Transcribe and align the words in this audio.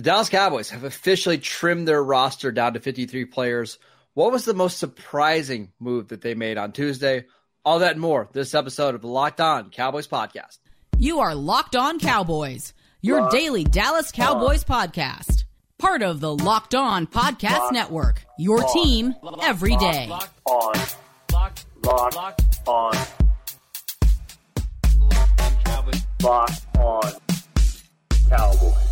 The 0.00 0.04
Dallas 0.04 0.30
Cowboys 0.30 0.70
have 0.70 0.84
officially 0.84 1.36
trimmed 1.36 1.86
their 1.86 2.02
roster 2.02 2.50
down 2.50 2.72
to 2.72 2.80
53 2.80 3.26
players. 3.26 3.78
What 4.14 4.32
was 4.32 4.46
the 4.46 4.54
most 4.54 4.78
surprising 4.78 5.72
move 5.78 6.08
that 6.08 6.22
they 6.22 6.32
made 6.32 6.56
on 6.56 6.72
Tuesday? 6.72 7.26
All 7.66 7.80
that 7.80 7.92
and 7.92 8.00
more 8.00 8.26
this 8.32 8.54
episode 8.54 8.94
of 8.94 9.02
the 9.02 9.08
Locked 9.08 9.42
On 9.42 9.68
Cowboys 9.68 10.08
podcast. 10.08 10.56
You 10.96 11.20
are 11.20 11.34
Locked 11.34 11.76
On 11.76 11.98
Cowboys, 11.98 12.72
your 13.02 13.20
Locked 13.20 13.32
daily 13.34 13.62
Dallas 13.62 14.10
Cowboys 14.10 14.64
on. 14.70 14.88
podcast. 14.88 15.44
Part 15.76 16.00
of 16.00 16.20
the 16.20 16.34
Locked 16.34 16.74
On 16.74 17.06
Podcast 17.06 17.58
Locked 17.58 17.74
Network. 17.74 18.24
Your 18.38 18.64
on. 18.64 18.72
team 18.72 19.14
every 19.42 19.76
day. 19.76 20.06
Locked 20.08 20.40
on. 20.46 20.74
Locked, 21.30 21.66
Locked, 21.84 22.16
Locked 22.16 22.60
on. 22.66 22.94
Locked 26.22 26.76
on 26.78 27.12
Cowboys. 28.30 28.89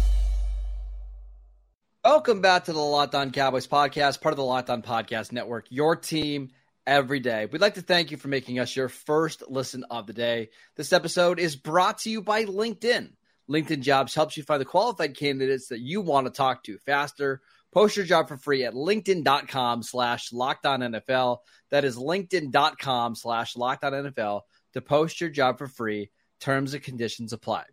Welcome 2.11 2.41
back 2.41 2.65
to 2.65 2.73
the 2.73 2.79
Locked 2.79 3.15
On 3.15 3.31
Cowboys 3.33 3.67
podcast, 3.67 4.23
part 4.23 4.33
of 4.33 4.39
the 4.39 4.43
Locked 4.43 4.71
On 4.71 4.81
Podcast 4.81 5.31
Network, 5.31 5.67
your 5.69 5.95
team 5.95 6.49
every 6.87 7.21
day. 7.21 7.45
We'd 7.45 7.61
like 7.61 7.75
to 7.75 7.83
thank 7.83 8.11
you 8.11 8.17
for 8.17 8.29
making 8.29 8.59
us 8.59 8.75
your 8.75 8.89
first 8.89 9.43
listen 9.47 9.85
of 9.91 10.07
the 10.07 10.15
day. 10.15 10.49
This 10.75 10.95
episode 10.95 11.39
is 11.39 11.55
brought 11.55 11.99
to 11.99 12.11
you 12.11 12.23
by 12.23 12.47
LinkedIn. 12.47 13.11
LinkedIn 13.51 13.83
Jobs 13.83 14.15
helps 14.15 14.39
you 14.39 14.43
find 14.43 14.59
the 14.59 14.65
qualified 14.65 15.19
candidates 15.19 15.69
that 15.69 15.81
you 15.81 16.01
want 16.01 16.27
to 16.27 16.33
talk 16.33 16.65
to 16.65 16.79
faster. 16.79 17.43
Post 17.75 17.99
your 17.99 18.07
job 18.07 18.29
for 18.29 18.39
free 18.39 18.65
at 18.65 18.73
linkedin.com 18.73 19.83
slash 19.83 20.31
NFL. 20.31 21.39
That 21.71 21.85
is 21.85 21.99
linkedin.com 21.99 23.17
slash 23.17 23.55
NFL 23.55 24.41
to 24.73 24.81
post 24.81 25.21
your 25.21 25.29
job 25.29 25.59
for 25.59 25.69
free. 25.69 26.11
Terms 26.41 26.73
and 26.73 26.83
conditions 26.83 27.35
apply. 27.35 27.65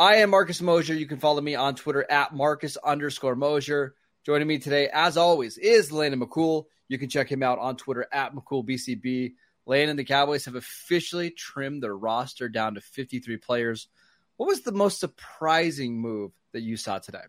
I 0.00 0.16
am 0.16 0.30
Marcus 0.30 0.62
Mosher. 0.62 0.94
You 0.94 1.06
can 1.06 1.18
follow 1.18 1.40
me 1.40 1.56
on 1.56 1.74
Twitter 1.74 2.06
at 2.08 2.32
Marcus 2.32 2.76
underscore 2.76 3.34
Mosher. 3.34 3.96
Joining 4.24 4.46
me 4.46 4.58
today, 4.58 4.88
as 4.92 5.16
always, 5.16 5.58
is 5.58 5.90
Landon 5.90 6.20
McCool. 6.20 6.66
You 6.86 6.98
can 6.98 7.08
check 7.08 7.30
him 7.30 7.42
out 7.42 7.58
on 7.58 7.76
Twitter 7.76 8.06
at 8.12 8.32
McCoolBCB. 8.32 9.32
Landon 9.66 9.90
and 9.90 9.98
the 9.98 10.04
Cowboys 10.04 10.44
have 10.44 10.54
officially 10.54 11.30
trimmed 11.30 11.82
their 11.82 11.96
roster 11.96 12.48
down 12.48 12.74
to 12.74 12.80
53 12.80 13.38
players. 13.38 13.88
What 14.36 14.46
was 14.46 14.60
the 14.60 14.70
most 14.70 15.00
surprising 15.00 16.00
move 16.00 16.30
that 16.52 16.60
you 16.60 16.76
saw 16.76 17.00
today? 17.00 17.24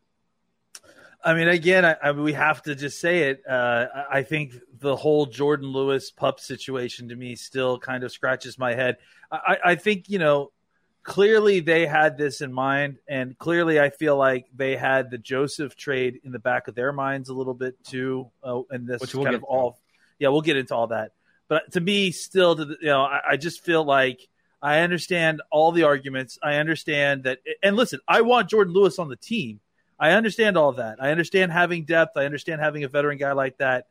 I 1.23 1.33
mean, 1.33 1.47
again, 1.47 1.85
I, 1.85 1.95
I 2.03 2.11
we 2.11 2.33
have 2.33 2.61
to 2.63 2.75
just 2.75 3.01
say 3.01 3.31
it. 3.31 3.41
Uh, 3.49 3.87
I 4.11 4.21
think 4.21 4.53
the 4.77 4.95
whole 4.95 5.25
Jourdan 5.25 5.73
Lewis 5.73 6.11
pup 6.11 6.39
situation 6.39 7.09
to 7.09 7.15
me 7.15 7.35
still 7.35 7.79
kind 7.79 8.03
of 8.03 8.11
scratches 8.11 8.59
my 8.59 8.75
head. 8.75 8.97
I, 9.31 9.57
I 9.65 9.75
think, 9.75 10.07
you 10.07 10.19
know, 10.19 10.51
clearly 11.09 11.59
they 11.59 11.87
had 11.87 12.19
this 12.19 12.39
in 12.39 12.53
mind, 12.53 12.99
and 13.07 13.35
clearly 13.35 13.79
I 13.79 13.89
feel 13.89 14.15
like 14.15 14.45
they 14.55 14.77
had 14.77 15.09
the 15.09 15.17
Joseph 15.17 15.75
trade 15.75 16.19
in 16.23 16.31
the 16.31 16.37
back 16.37 16.67
of 16.67 16.75
their 16.75 16.93
minds 16.93 17.29
a 17.29 17.33
little 17.33 17.55
bit 17.55 17.83
too. 17.83 18.29
Uh, 18.43 18.61
and 18.69 18.87
this 18.87 19.01
Which 19.01 19.15
we'll 19.15 19.25
kind 19.25 19.35
of 19.35 19.43
all, 19.43 19.79
yeah, 20.19 20.29
we'll 20.29 20.41
get 20.41 20.55
into 20.55 20.75
all 20.75 20.87
that. 20.87 21.13
But 21.47 21.71
to 21.71 21.81
me, 21.81 22.11
still, 22.11 22.55
to 22.55 22.63
the, 22.63 22.77
you 22.79 22.87
know, 22.89 23.01
I, 23.01 23.21
I 23.31 23.37
just 23.37 23.63
feel 23.63 23.83
like 23.83 24.27
I 24.61 24.81
understand 24.81 25.41
all 25.49 25.71
the 25.71 25.83
arguments. 25.83 26.37
I 26.43 26.57
understand 26.57 27.23
that, 27.23 27.39
and 27.63 27.75
listen, 27.75 27.99
I 28.07 28.21
want 28.21 28.51
Jourdan 28.51 28.71
Lewis 28.71 28.99
on 28.99 29.09
the 29.09 29.15
team. 29.15 29.61
I 29.99 30.11
understand 30.11 30.57
all 30.57 30.73
that. 30.73 31.01
I 31.01 31.09
understand 31.09 31.51
having 31.51 31.85
depth. 31.85 32.17
I 32.17 32.25
understand 32.25 32.61
having 32.61 32.83
a 32.83 32.87
veteran 32.87 33.17
guy 33.17 33.31
like 33.31 33.57
that. 33.57 33.87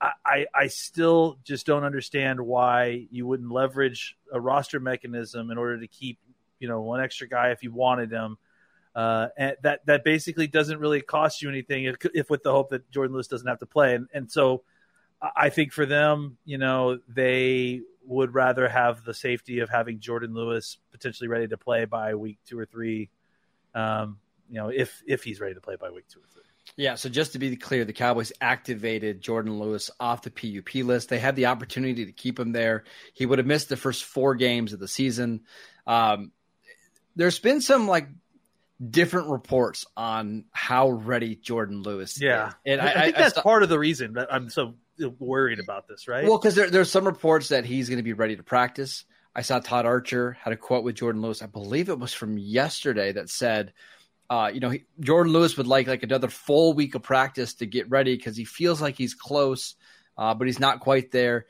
I, 0.00 0.46
I 0.54 0.66
still 0.66 1.38
just 1.44 1.64
don't 1.64 1.84
understand 1.84 2.38
why 2.40 3.06
you 3.10 3.26
wouldn't 3.26 3.50
leverage 3.50 4.18
a 4.30 4.38
roster 4.38 4.78
mechanism 4.78 5.50
in 5.50 5.56
order 5.56 5.80
to 5.80 5.86
keep 5.86 6.18
you 6.58 6.68
know 6.68 6.80
one 6.80 7.00
extra 7.00 7.28
guy 7.28 7.50
if 7.50 7.62
you 7.62 7.72
wanted 7.72 8.10
him. 8.10 8.36
Uh, 8.94 9.28
and 9.36 9.56
that 9.62 9.84
that 9.86 10.04
basically 10.04 10.46
doesn't 10.46 10.78
really 10.78 11.00
cost 11.00 11.42
you 11.42 11.48
anything 11.48 11.84
if, 11.84 11.96
if, 12.14 12.30
with 12.30 12.44
the 12.44 12.52
hope 12.52 12.70
that 12.70 12.88
Jourdan 12.92 13.10
Lewis 13.10 13.26
doesn't 13.26 13.48
have 13.48 13.58
to 13.58 13.66
play. 13.66 13.94
And 13.94 14.08
and 14.14 14.30
so 14.30 14.62
I 15.36 15.48
think 15.48 15.72
for 15.72 15.86
them, 15.86 16.36
you 16.44 16.58
know, 16.58 16.98
they 17.08 17.80
would 18.06 18.34
rather 18.34 18.68
have 18.68 19.04
the 19.04 19.14
safety 19.14 19.60
of 19.60 19.70
having 19.70 19.98
Jourdan 19.98 20.34
Lewis 20.34 20.78
potentially 20.92 21.28
ready 21.28 21.48
to 21.48 21.56
play 21.56 21.86
by 21.86 22.14
week 22.14 22.38
two 22.46 22.58
or 22.58 22.66
three. 22.66 23.10
Um, 23.74 24.18
you 24.48 24.56
know, 24.56 24.68
if 24.68 25.02
if 25.06 25.24
he's 25.24 25.40
ready 25.40 25.54
to 25.54 25.60
play 25.60 25.76
by 25.76 25.90
week 25.90 26.06
two 26.08 26.20
or 26.20 26.28
three. 26.32 26.42
Yeah, 26.76 26.94
so 26.94 27.08
just 27.08 27.32
to 27.32 27.38
be 27.38 27.54
clear, 27.56 27.84
the 27.84 27.92
Cowboys 27.92 28.32
activated 28.40 29.22
Jourdan 29.22 29.58
Lewis 29.58 29.90
off 30.00 30.22
the 30.22 30.30
PUP 30.30 30.74
list. 30.86 31.08
They 31.08 31.18
had 31.18 31.36
the 31.36 31.46
opportunity 31.46 32.06
to 32.06 32.12
keep 32.12 32.38
him 32.38 32.52
there. 32.52 32.84
He 33.12 33.26
would 33.26 33.38
have 33.38 33.46
missed 33.46 33.68
the 33.68 33.76
first 33.76 34.04
four 34.04 34.34
games 34.34 34.72
of 34.72 34.80
the 34.80 34.88
season. 34.88 35.42
Um, 35.86 36.32
there's 37.16 37.38
been 37.38 37.60
some 37.60 37.86
like 37.88 38.08
different 38.90 39.28
reports 39.28 39.86
on 39.96 40.44
how 40.52 40.90
ready 40.90 41.36
Jourdan 41.36 41.84
Lewis 41.84 42.20
yeah. 42.20 42.48
is. 42.48 42.54
And 42.66 42.80
I, 42.80 42.86
I 42.86 42.92
think 43.04 43.16
I, 43.16 43.22
that's 43.22 43.38
I 43.38 43.42
part 43.42 43.62
of 43.62 43.68
the 43.68 43.78
reason 43.78 44.14
that 44.14 44.32
I'm 44.32 44.50
so 44.50 44.74
worried 45.18 45.60
about 45.60 45.88
this, 45.88 46.08
right? 46.08 46.24
Well, 46.24 46.38
because 46.38 46.54
there, 46.54 46.70
there's 46.70 46.90
some 46.90 47.06
reports 47.06 47.48
that 47.48 47.64
he's 47.64 47.88
going 47.88 47.98
to 47.98 48.04
be 48.04 48.12
ready 48.12 48.36
to 48.36 48.42
practice. 48.42 49.04
I 49.34 49.42
saw 49.42 49.58
Todd 49.58 49.86
Archer 49.86 50.36
had 50.40 50.52
a 50.52 50.56
quote 50.56 50.84
with 50.84 50.96
Jourdan 50.96 51.20
Lewis. 51.20 51.42
I 51.42 51.46
believe 51.46 51.88
it 51.88 51.98
was 51.98 52.12
from 52.12 52.38
yesterday 52.38 53.12
that 53.12 53.28
said, 53.28 53.72
uh, 54.30 54.50
you 54.52 54.60
know, 54.60 54.70
he, 54.70 54.84
Jourdan 55.00 55.30
Lewis 55.30 55.56
would 55.56 55.66
like 55.66 55.86
like 55.86 56.02
another 56.02 56.28
full 56.28 56.72
week 56.72 56.94
of 56.94 57.02
practice 57.02 57.54
to 57.54 57.66
get 57.66 57.90
ready 57.90 58.16
because 58.16 58.36
he 58.36 58.44
feels 58.44 58.80
like 58.80 58.96
he's 58.96 59.14
close, 59.14 59.74
uh, 60.16 60.34
but 60.34 60.46
he's 60.46 60.60
not 60.60 60.80
quite 60.80 61.10
there. 61.10 61.46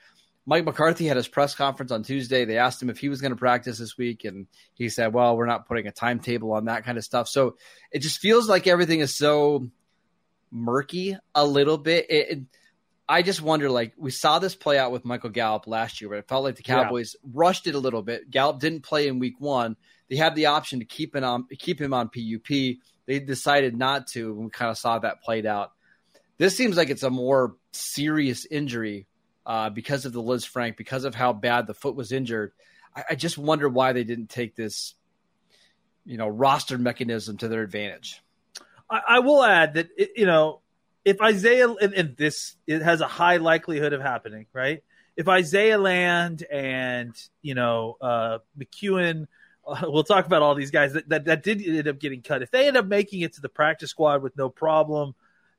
Mike 0.47 0.65
McCarthy 0.65 1.07
had 1.07 1.17
his 1.17 1.29
press 1.29 1.55
conference 1.55 1.91
on 1.91 2.03
Tuesday. 2.03 2.45
They 2.45 2.59
asked 2.59 2.83
him 2.83 2.91
if 2.91 2.99
he 2.99 3.09
was 3.09 3.21
going 3.21 3.33
to 3.33 3.37
practice 3.37 3.79
this 3.79 3.97
week, 3.97 4.25
and 4.25 4.47
he 4.75 4.89
said, 4.89 5.13
"Well, 5.15 5.37
we're 5.37 5.47
not 5.47 5.67
putting 5.67 5.87
a 5.87 5.93
timetable 5.93 6.53
on 6.53 6.67
that 6.67 6.85
kind 6.85 6.99
of 6.99 7.05
stuff." 7.05 7.29
So 7.29 7.57
it 7.91 8.01
just 8.01 8.21
feels 8.21 8.49
like 8.49 8.67
everything 8.67 9.01
is 9.01 9.17
so 9.17 9.69
murky 10.51 11.17
a 11.35 11.47
little 11.47 11.79
bit. 11.79 12.07
It, 12.11 12.29
it, 12.31 12.39
I 13.09 13.23
just 13.23 13.41
wonder, 13.41 13.71
like 13.71 13.95
we 13.97 14.11
saw 14.11 14.39
this 14.39 14.55
play 14.55 14.79
out 14.79 14.93
with 14.93 15.05
Michael 15.05 15.31
Gallup 15.31 15.67
last 15.67 16.01
year, 16.01 16.11
but 16.11 16.19
it 16.19 16.29
felt 16.29 16.45
like 16.45 16.57
the 16.57 16.63
Cowboys 16.63 17.17
yeah. 17.23 17.31
rushed 17.35 17.67
it 17.67 17.75
a 17.75 17.79
little 17.79 18.03
bit. 18.03 18.31
Gallup 18.31 18.61
didn't 18.61 18.83
play 18.83 19.09
in 19.09 19.19
Week 19.19 19.39
One. 19.39 19.77
They 20.11 20.17
had 20.17 20.35
the 20.35 20.47
option 20.47 20.81
to 20.81 20.85
keep 20.85 21.17
him 21.17 21.25
on 21.25 21.47
keep 21.59 21.81
him 21.81 21.95
on 21.95 22.09
PUP. 22.09 22.77
They 23.07 23.19
decided 23.19 23.77
not 23.77 24.09
to, 24.09 24.33
and 24.33 24.45
we 24.45 24.51
kind 24.51 24.71
of 24.71 24.77
saw 24.77 24.99
that 24.99 25.23
played 25.23 25.47
out. 25.47 25.73
This 26.37 26.57
seems 26.57 26.77
like 26.77 26.91
it's 26.91 27.03
a 27.03 27.11
more 27.11 27.57
serious 27.73 28.47
injury 28.47 29.07
uh, 29.47 29.71
because 29.71 30.05
of 30.05 30.13
the 30.13 30.23
Lisfranc, 30.23 30.77
because 30.77 31.05
of 31.05 31.15
how 31.15 31.33
bad 31.33 31.67
the 31.67 31.75
foot 31.75 31.95
was 31.95 32.13
injured. 32.13 32.53
I, 32.95 33.05
I 33.11 33.15
just 33.15 33.39
wonder 33.39 33.69
why 33.69 33.93
they 33.93 34.05
didn't 34.05 34.31
take 34.31 34.55
this, 34.57 34.95
you 36.05 36.17
know, 36.17 36.29
roster 36.29 36.79
mechanism 36.79 37.37
to 37.39 37.49
their 37.49 37.63
advantage. 37.63 38.23
I, 38.89 39.01
I 39.09 39.19
will 39.21 39.43
add 39.43 39.75
that 39.75 39.89
it, 39.97 40.11
you 40.17 40.27
know 40.27 40.61
if 41.05 41.21
Isaiah 41.21 41.69
and, 41.69 41.95
and, 41.95 42.17
this 42.17 42.57
it 42.67 42.83
has 42.83 43.01
a 43.01 43.07
high 43.07 43.37
likelihood 43.37 43.93
of 43.93 44.01
happening, 44.01 44.47
right? 44.53 44.83
If 45.17 45.29
Isaiah 45.29 45.79
Land 45.79 46.45
and 46.51 47.15
you 47.43 47.55
know 47.55 47.97
uh, 48.01 48.39
McKeon, 48.59 49.27
uh, 49.67 49.83
we'll 49.83 50.05
talk 50.05 50.27
about 50.27 50.43
all 50.43 50.55
these 50.55 50.71
guys 50.71 50.95
that, 50.95 51.09
that 51.11 51.25
that 51.27 51.43
did 51.43 51.63
end 51.63 51.89
up 51.89 51.99
getting 51.99 52.23
cut. 52.23 52.43
If 52.43 52.51
they 52.51 52.67
end 52.67 52.77
up 52.77 52.87
making 52.87 53.21
it 53.21 53.35
to 53.35 53.41
the 53.41 53.49
practice 53.49 53.91
squad 53.91 54.23
with 54.23 54.37
no 54.37 54.49
problem, 54.49 55.15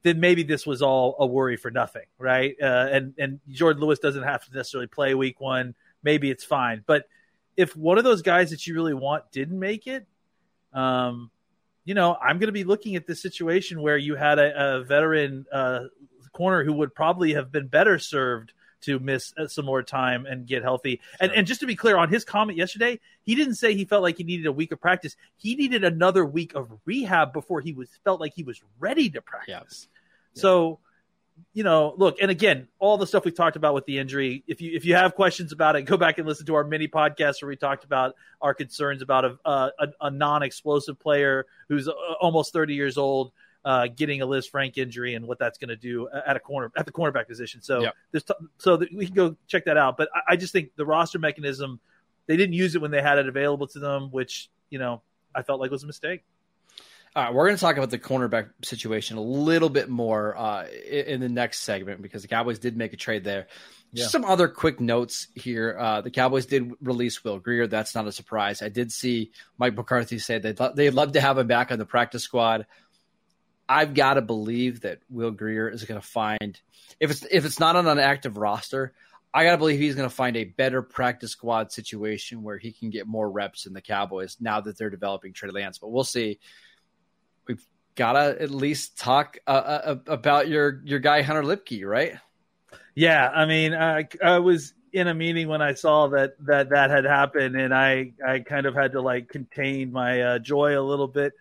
then 0.05 0.19
maybe 0.19 0.43
this 0.43 0.67
was 0.67 0.83
all 0.83 1.15
a 1.17 1.25
worry 1.25 1.57
for 1.57 1.71
nothing, 1.71 2.05
right? 2.19 2.55
Uh, 2.61 2.87
and 2.91 3.15
and 3.17 3.39
Jourdan 3.51 3.79
Lewis 3.79 3.97
doesn't 3.97 4.21
have 4.21 4.45
to 4.45 4.55
necessarily 4.55 4.85
play 4.85 5.15
week 5.15 5.41
one. 5.41 5.73
Maybe 6.03 6.29
it's 6.29 6.43
fine. 6.43 6.83
But 6.85 7.05
if 7.57 7.75
one 7.75 7.97
of 7.97 8.03
those 8.03 8.21
guys 8.21 8.51
that 8.51 8.67
you 8.67 8.75
really 8.75 8.93
want 8.93 9.31
didn't 9.31 9.57
make 9.57 9.87
it, 9.87 10.05
um, 10.73 11.31
you 11.85 11.95
know, 11.95 12.15
I'm 12.21 12.37
going 12.37 12.49
to 12.49 12.53
be 12.53 12.63
looking 12.63 12.95
at 12.95 13.07
this 13.07 13.19
situation 13.19 13.81
where 13.81 13.97
you 13.97 14.15
had 14.15 14.37
a, 14.37 14.75
a 14.75 14.83
veteran 14.83 15.47
uh, 15.51 15.85
corner 16.33 16.63
who 16.63 16.73
would 16.73 16.93
probably 16.93 17.33
have 17.33 17.51
been 17.51 17.65
better 17.65 17.97
served 17.97 18.53
to 18.81 18.99
miss 18.99 19.33
uh, 19.39 19.47
some 19.47 19.65
more 19.65 19.81
time 19.81 20.27
and 20.27 20.45
get 20.45 20.61
healthy. 20.61 21.01
And 21.19 21.31
and 21.31 21.47
just 21.47 21.61
to 21.61 21.65
be 21.65 21.75
clear 21.75 21.97
on 21.97 22.09
his 22.09 22.23
comment 22.23 22.59
yesterday, 22.59 22.99
he 23.23 23.33
didn't 23.33 23.55
say 23.55 23.73
he 23.73 23.85
felt 23.85 24.03
like 24.03 24.17
he 24.17 24.23
needed 24.23 24.45
a 24.45 24.51
week 24.51 24.71
of 24.71 24.79
practice. 24.79 25.15
He 25.37 25.55
needed 25.55 25.83
another 25.83 26.23
week 26.23 26.53
of 26.53 26.69
rehab 26.85 27.33
before 27.33 27.59
he 27.61 27.73
was 27.73 27.89
felt 28.03 28.21
like 28.21 28.33
he 28.35 28.43
was 28.43 28.61
ready 28.77 29.09
to 29.09 29.21
practice. 29.23 29.87
Yeah. 29.89 29.94
So, 30.35 30.79
you 31.53 31.63
know, 31.63 31.93
look, 31.97 32.17
and 32.21 32.31
again, 32.31 32.67
all 32.79 32.97
the 32.97 33.07
stuff 33.07 33.25
we 33.25 33.31
talked 33.31 33.55
about 33.55 33.73
with 33.73 33.85
the 33.85 33.97
injury. 33.97 34.43
If 34.47 34.61
you 34.61 34.71
if 34.75 34.85
you 34.85 34.95
have 34.95 35.15
questions 35.15 35.51
about 35.51 35.75
it, 35.75 35.83
go 35.83 35.97
back 35.97 36.17
and 36.17 36.27
listen 36.27 36.45
to 36.47 36.55
our 36.55 36.63
mini 36.63 36.87
podcast 36.87 37.41
where 37.41 37.49
we 37.49 37.55
talked 37.55 37.83
about 37.83 38.15
our 38.41 38.53
concerns 38.53 39.01
about 39.01 39.25
a 39.25 39.37
a, 39.45 39.87
a 40.01 40.11
non 40.11 40.43
explosive 40.43 40.99
player 40.99 41.45
who's 41.69 41.87
uh, 41.87 41.93
almost 42.21 42.53
thirty 42.53 42.73
years 42.73 42.97
old 42.97 43.31
uh, 43.65 43.87
getting 43.87 44.21
a 44.21 44.27
Lisfranc 44.27 44.77
injury 44.77 45.15
and 45.15 45.27
what 45.27 45.39
that's 45.39 45.57
going 45.57 45.69
to 45.69 45.75
do 45.75 46.07
at 46.25 46.35
a 46.35 46.39
corner 46.39 46.71
at 46.77 46.85
the 46.85 46.91
cornerback 46.91 47.27
position. 47.27 47.61
So 47.63 47.81
yep. 47.81 47.95
this 48.11 48.23
t- 48.23 48.33
so 48.59 48.77
we 48.95 49.07
can 49.07 49.15
go 49.15 49.35
check 49.47 49.65
that 49.65 49.75
out. 49.75 49.97
But 49.97 50.09
I, 50.13 50.33
I, 50.33 50.35
just 50.35 50.53
think 50.53 50.75
the 50.75 50.85
roster 50.85 51.17
mechanism 51.17 51.79
they 52.27 52.37
didn't 52.37 52.53
use 52.53 52.75
it 52.75 52.81
when 52.81 52.91
they 52.91 53.01
had 53.01 53.17
it 53.17 53.27
available 53.27 53.65
to 53.67 53.79
them, 53.79 54.09
which 54.11 54.49
you 54.69 54.77
know 54.77 55.01
I 55.33 55.41
felt 55.41 55.59
like 55.59 55.71
was 55.71 55.83
a 55.83 55.87
mistake. 55.87 56.23
All 57.15 57.23
right, 57.23 57.33
we're 57.33 57.45
going 57.45 57.55
to 57.55 57.61
talk 57.61 57.77
about 57.77 57.91
the 57.91 57.99
cornerback 57.99 58.49
situation 58.63 59.15
a 59.15 59.21
little 59.21 59.69
bit 59.69 59.87
more 59.87 60.37
uh, 60.37 60.67
in 60.67 61.21
the 61.21 61.29
next 61.29 61.59
segment 61.61 62.01
because 62.01 62.23
the 62.23 62.27
Cowboys 62.27 62.59
did 62.59 62.75
make 62.75 62.91
a 62.91 62.97
trade 62.97 63.23
there. 63.23 63.47
Just 63.93 64.11
some 64.11 64.25
other 64.25 64.49
quick 64.49 64.81
notes 64.81 65.29
here. 65.35 65.77
Uh, 65.79 66.01
the 66.01 66.11
Cowboys 66.11 66.45
did 66.45 66.73
release 66.81 67.23
Will 67.23 67.39
Grier. 67.39 67.67
That's 67.67 67.95
not 67.95 68.07
a 68.07 68.11
surprise. 68.11 68.61
I 68.61 68.67
did 68.67 68.91
see 68.91 69.31
Mike 69.57 69.75
McCarthy 69.75 70.19
say 70.19 70.39
they'd, 70.39 70.59
lo- 70.59 70.73
they'd 70.75 70.89
love 70.89 71.13
to 71.13 71.21
have 71.21 71.37
him 71.37 71.47
back 71.47 71.71
on 71.71 71.79
the 71.79 71.85
practice 71.85 72.23
squad 72.23 72.65
I've 73.67 73.93
got 73.93 74.15
to 74.15 74.21
believe 74.21 74.81
that 74.81 74.99
Will 75.09 75.31
Grier 75.31 75.69
is 75.69 75.83
going 75.83 75.99
to 75.99 76.05
find 76.05 76.59
if 76.99 77.11
it's 77.11 77.25
if 77.29 77.45
it's 77.45 77.59
not 77.59 77.75
on 77.75 77.87
an 77.87 77.99
active 77.99 78.37
roster, 78.37 78.93
I 79.33 79.43
got 79.43 79.51
to 79.51 79.57
believe 79.57 79.79
he's 79.79 79.95
going 79.95 80.07
to 80.07 80.15
find 80.15 80.37
a 80.37 80.43
better 80.43 80.81
practice 80.81 81.31
squad 81.31 81.71
situation 81.71 82.43
where 82.43 82.57
he 82.57 82.71
can 82.71 82.89
get 82.89 83.07
more 83.07 83.29
reps 83.29 83.65
in 83.65 83.73
the 83.73 83.81
Cowboys 83.81 84.37
now 84.39 84.61
that 84.61 84.77
they're 84.77 84.89
developing 84.89 85.33
Trey 85.33 85.49
Lance. 85.49 85.79
But 85.79 85.91
we'll 85.91 86.03
see. 86.03 86.39
We've 87.95 88.03
got 88.03 88.13
to 88.13 88.41
at 88.41 88.51
least 88.51 88.97
talk 88.97 89.37
uh, 89.47 89.51
uh, 89.51 89.95
about 90.07 90.49
your 90.49 90.81
your 90.83 90.99
guy 90.99 91.21
Hunter 91.21 91.43
Luepke, 91.43 91.87
right? 91.87 92.15
Yeah, 92.93 93.29
I 93.29 93.45
mean, 93.45 93.73
I, 93.73 94.09
I 94.21 94.39
was 94.39 94.73
in 94.91 95.07
a 95.07 95.13
meeting 95.13 95.47
when 95.47 95.61
I 95.61 95.75
saw 95.75 96.09
that 96.09 96.35
that 96.45 96.71
that 96.71 96.89
had 96.89 97.05
happened, 97.05 97.55
and 97.55 97.73
I 97.73 98.11
I 98.25 98.39
kind 98.39 98.65
of 98.65 98.75
had 98.75 98.91
to 98.91 99.01
like 99.01 99.29
contain 99.29 99.93
my 99.93 100.21
uh, 100.21 100.39
joy 100.39 100.77
a 100.77 100.83
little 100.83 101.07
bit. 101.07 101.35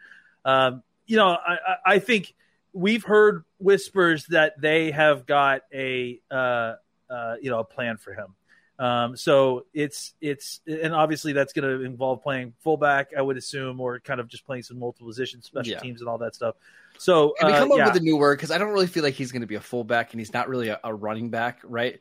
Um, 0.44 0.84
you 1.06 1.16
know, 1.16 1.26
I, 1.26 1.56
I 1.84 1.98
think 1.98 2.32
we've 2.72 3.02
heard 3.02 3.42
whispers 3.58 4.26
that 4.26 4.60
they 4.60 4.92
have 4.92 5.26
got 5.26 5.62
a 5.74 6.20
uh, 6.30 6.74
uh, 7.10 7.34
you 7.42 7.50
know 7.50 7.58
a 7.58 7.64
plan 7.64 7.96
for 7.96 8.14
him. 8.14 8.36
Um, 8.78 9.16
so 9.16 9.66
it's 9.72 10.14
it's 10.20 10.60
and 10.66 10.92
obviously 10.94 11.32
that's 11.32 11.52
going 11.52 11.68
to 11.68 11.84
involve 11.84 12.22
playing 12.22 12.54
fullback, 12.60 13.10
I 13.16 13.22
would 13.22 13.36
assume, 13.36 13.80
or 13.80 14.00
kind 14.00 14.20
of 14.20 14.28
just 14.28 14.44
playing 14.46 14.64
some 14.64 14.78
multiple 14.78 15.06
positions, 15.06 15.46
special 15.46 15.72
yeah. 15.72 15.78
teams, 15.78 16.00
and 16.00 16.08
all 16.08 16.18
that 16.18 16.34
stuff. 16.34 16.56
So 16.98 17.34
can 17.38 17.46
we 17.48 17.52
come 17.52 17.70
uh, 17.70 17.74
up 17.74 17.78
yeah. 17.78 17.86
with 17.86 17.96
a 17.96 18.04
new 18.04 18.16
word? 18.16 18.36
Because 18.36 18.50
I 18.50 18.58
don't 18.58 18.72
really 18.72 18.86
feel 18.86 19.02
like 19.02 19.14
he's 19.14 19.32
going 19.32 19.42
to 19.42 19.46
be 19.46 19.54
a 19.54 19.60
fullback, 19.60 20.12
and 20.12 20.20
he's 20.20 20.32
not 20.32 20.48
really 20.48 20.68
a, 20.68 20.80
a 20.82 20.92
running 20.92 21.30
back, 21.30 21.60
right? 21.62 22.00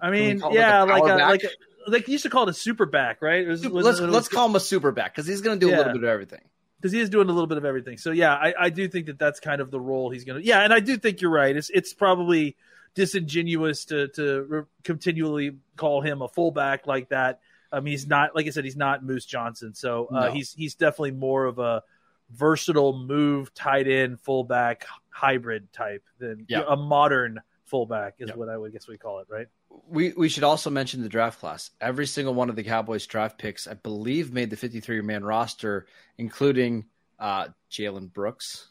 I 0.00 0.10
mean, 0.10 0.42
yeah, 0.50 0.82
like 0.82 1.02
a, 1.02 1.16
like 1.16 1.44
a, 1.44 1.48
like 1.90 2.06
they 2.06 2.12
used 2.12 2.24
to 2.24 2.30
call 2.30 2.44
it 2.44 2.48
a 2.48 2.54
super 2.54 2.86
back, 2.86 3.20
right? 3.20 3.46
Was, 3.46 3.68
was, 3.68 3.84
let's 3.84 4.00
let's 4.00 4.28
call 4.28 4.46
him 4.46 4.56
a 4.56 4.60
super 4.60 4.92
back 4.92 5.14
because 5.14 5.26
he's 5.26 5.42
going 5.42 5.60
to 5.60 5.64
do 5.64 5.70
yeah. 5.70 5.76
a 5.76 5.78
little 5.78 5.92
bit 5.92 6.04
of 6.04 6.08
everything. 6.08 6.40
Because 6.80 6.92
he 6.92 7.00
is 7.00 7.10
doing 7.10 7.28
a 7.28 7.32
little 7.32 7.48
bit 7.48 7.58
of 7.58 7.64
everything. 7.64 7.98
So 7.98 8.12
yeah, 8.12 8.34
I, 8.34 8.54
I 8.58 8.70
do 8.70 8.88
think 8.88 9.06
that 9.06 9.18
that's 9.18 9.40
kind 9.40 9.60
of 9.60 9.72
the 9.72 9.80
role 9.80 10.10
he's 10.10 10.24
going 10.24 10.40
to. 10.40 10.46
Yeah, 10.46 10.60
and 10.60 10.72
I 10.72 10.78
do 10.80 10.96
think 10.96 11.20
you're 11.20 11.30
right. 11.30 11.54
It's 11.54 11.70
it's 11.70 11.92
probably 11.92 12.56
disingenuous 12.94 13.86
to 13.86 14.08
to 14.08 14.42
re- 14.42 14.62
continually 14.84 15.58
call 15.76 16.00
him 16.00 16.22
a 16.22 16.28
fullback 16.28 16.86
like 16.86 17.10
that. 17.10 17.40
I 17.70 17.80
mean, 17.80 17.92
he's 17.92 18.06
not 18.06 18.34
like 18.34 18.46
I 18.46 18.50
said, 18.50 18.64
he's 18.64 18.76
not 18.76 19.04
Moose 19.04 19.26
Johnston. 19.26 19.74
So 19.74 20.08
uh, 20.10 20.26
no. 20.26 20.32
he's 20.32 20.52
he's 20.52 20.74
definitely 20.74 21.12
more 21.12 21.44
of 21.44 21.58
a 21.58 21.82
versatile 22.30 22.98
move 22.98 23.54
tight 23.54 23.88
end 23.88 24.20
fullback 24.20 24.86
hybrid 25.10 25.72
type 25.72 26.04
than 26.18 26.46
yeah. 26.48 26.62
a 26.66 26.76
modern 26.76 27.40
fullback 27.64 28.14
is 28.18 28.30
what 28.34 28.48
I 28.48 28.56
would 28.56 28.72
guess 28.72 28.88
we 28.88 28.96
call 28.96 29.20
it, 29.20 29.26
right? 29.28 29.46
We 29.88 30.12
we 30.12 30.28
should 30.28 30.44
also 30.44 30.70
mention 30.70 31.02
the 31.02 31.08
draft 31.08 31.40
class. 31.40 31.70
Every 31.80 32.06
single 32.06 32.34
one 32.34 32.48
of 32.50 32.56
the 32.56 32.64
Cowboys 32.64 33.06
draft 33.06 33.38
picks, 33.38 33.66
I 33.66 33.74
believe, 33.74 34.32
made 34.32 34.50
the 34.50 34.56
53 34.56 35.02
man 35.02 35.24
roster, 35.24 35.86
including 36.16 36.86
uh, 37.18 37.48
Jalen 37.70 38.12
Brooks, 38.12 38.68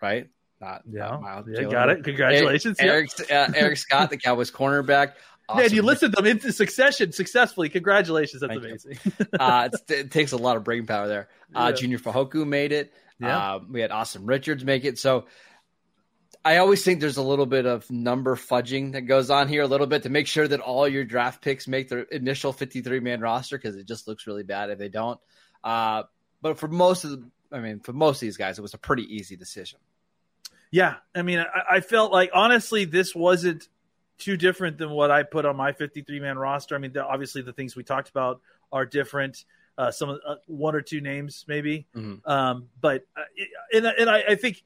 right? 0.00 0.28
Not 0.62 0.82
yeah, 0.88 1.00
not 1.08 1.22
Miles, 1.22 1.46
yeah, 1.50 1.64
got 1.64 1.90
it. 1.90 2.04
Congratulations, 2.04 2.76
Eric, 2.78 3.10
uh, 3.30 3.48
Eric 3.52 3.78
Scott, 3.78 4.10
the 4.10 4.16
Cowboys 4.16 4.50
cornerback. 4.50 5.14
Awesome. 5.48 5.64
Yeah, 5.64 5.70
you 5.74 5.82
listed 5.82 6.12
them 6.12 6.24
into 6.24 6.52
succession 6.52 7.10
successfully. 7.10 7.68
Congratulations, 7.68 8.40
that's 8.40 8.52
Thank 8.52 8.64
amazing. 8.64 8.98
uh, 9.40 9.68
it 9.88 10.12
takes 10.12 10.30
a 10.30 10.36
lot 10.36 10.56
of 10.56 10.62
brain 10.62 10.86
power 10.86 11.08
there. 11.08 11.28
Uh, 11.52 11.66
yeah. 11.70 11.72
Junior 11.72 11.98
Fehoko 11.98 12.46
made 12.46 12.70
it. 12.70 12.92
Yeah. 13.18 13.54
Uh, 13.54 13.58
we 13.68 13.80
had 13.80 13.90
Asim 13.90 14.20
Richards 14.22 14.64
make 14.64 14.84
it. 14.84 15.00
So 15.00 15.26
I 16.44 16.58
always 16.58 16.84
think 16.84 17.00
there's 17.00 17.16
a 17.16 17.22
little 17.22 17.44
bit 17.44 17.66
of 17.66 17.90
number 17.90 18.36
fudging 18.36 18.92
that 18.92 19.02
goes 19.02 19.30
on 19.30 19.48
here 19.48 19.62
a 19.62 19.66
little 19.66 19.88
bit 19.88 20.04
to 20.04 20.10
make 20.10 20.28
sure 20.28 20.46
that 20.46 20.60
all 20.60 20.86
your 20.86 21.04
draft 21.04 21.42
picks 21.42 21.66
make 21.66 21.88
their 21.88 22.02
initial 22.02 22.52
53 22.52 23.00
man 23.00 23.20
roster 23.20 23.58
because 23.58 23.74
it 23.74 23.88
just 23.88 24.06
looks 24.06 24.28
really 24.28 24.44
bad 24.44 24.70
if 24.70 24.78
they 24.78 24.88
don't. 24.88 25.18
Uh, 25.64 26.04
but 26.40 26.56
for 26.56 26.68
most 26.68 27.02
of 27.02 27.10
the, 27.10 27.30
I 27.50 27.58
mean, 27.58 27.80
for 27.80 27.92
most 27.92 28.18
of 28.18 28.20
these 28.20 28.36
guys, 28.36 28.60
it 28.60 28.62
was 28.62 28.74
a 28.74 28.78
pretty 28.78 29.12
easy 29.12 29.36
decision. 29.36 29.80
Yeah. 30.72 30.96
I 31.14 31.22
mean, 31.22 31.38
I, 31.38 31.76
I 31.76 31.80
felt 31.80 32.10
like 32.10 32.30
honestly, 32.34 32.84
this 32.86 33.14
wasn't 33.14 33.68
too 34.18 34.36
different 34.36 34.78
than 34.78 34.90
what 34.90 35.10
I 35.10 35.22
put 35.22 35.44
on 35.44 35.56
my 35.56 35.72
53 35.72 36.18
man 36.18 36.38
roster. 36.38 36.74
I 36.74 36.78
mean, 36.78 36.92
the, 36.92 37.04
obviously 37.04 37.42
the 37.42 37.52
things 37.52 37.76
we 37.76 37.84
talked 37.84 38.08
about 38.08 38.40
are 38.72 38.86
different. 38.86 39.44
Uh, 39.78 39.90
some 39.90 40.10
uh, 40.10 40.34
one 40.46 40.74
or 40.74 40.82
two 40.82 41.00
names 41.00 41.46
maybe, 41.48 41.86
mm-hmm. 41.96 42.30
um, 42.30 42.68
but 42.78 43.04
uh, 43.16 43.22
and, 43.72 43.86
and 43.86 44.10
I, 44.10 44.22
I 44.28 44.34
think 44.34 44.62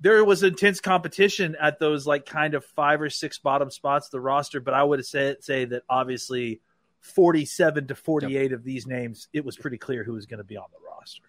there 0.00 0.22
was 0.22 0.42
intense 0.42 0.80
competition 0.80 1.56
at 1.58 1.78
those 1.78 2.06
like 2.06 2.26
kind 2.26 2.52
of 2.52 2.62
five 2.66 3.00
or 3.00 3.08
six 3.08 3.38
bottom 3.38 3.70
spots 3.70 4.08
of 4.08 4.10
the 4.10 4.20
roster, 4.20 4.60
but 4.60 4.74
I 4.74 4.82
would 4.82 5.04
say 5.06 5.36
say 5.40 5.64
that 5.64 5.84
obviously 5.88 6.60
47 7.00 7.86
to 7.86 7.94
48 7.94 8.42
yep. 8.42 8.52
of 8.52 8.62
these 8.62 8.86
names, 8.86 9.28
it 9.32 9.46
was 9.46 9.56
pretty 9.56 9.78
clear 9.78 10.04
who 10.04 10.12
was 10.12 10.26
going 10.26 10.38
to 10.38 10.44
be 10.44 10.58
on 10.58 10.66
the 10.72 10.78
roster. 10.86 11.22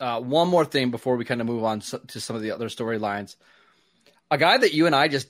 Uh, 0.00 0.20
one 0.20 0.48
more 0.48 0.64
thing 0.64 0.90
before 0.90 1.16
we 1.16 1.24
kind 1.24 1.40
of 1.40 1.46
move 1.46 1.62
on 1.62 1.78
to 1.80 2.20
some 2.20 2.34
of 2.34 2.42
the 2.42 2.50
other 2.50 2.66
storylines. 2.68 3.36
A 4.32 4.38
guy 4.38 4.56
that 4.56 4.72
you 4.72 4.86
and 4.86 4.96
I 4.96 5.08
just 5.08 5.28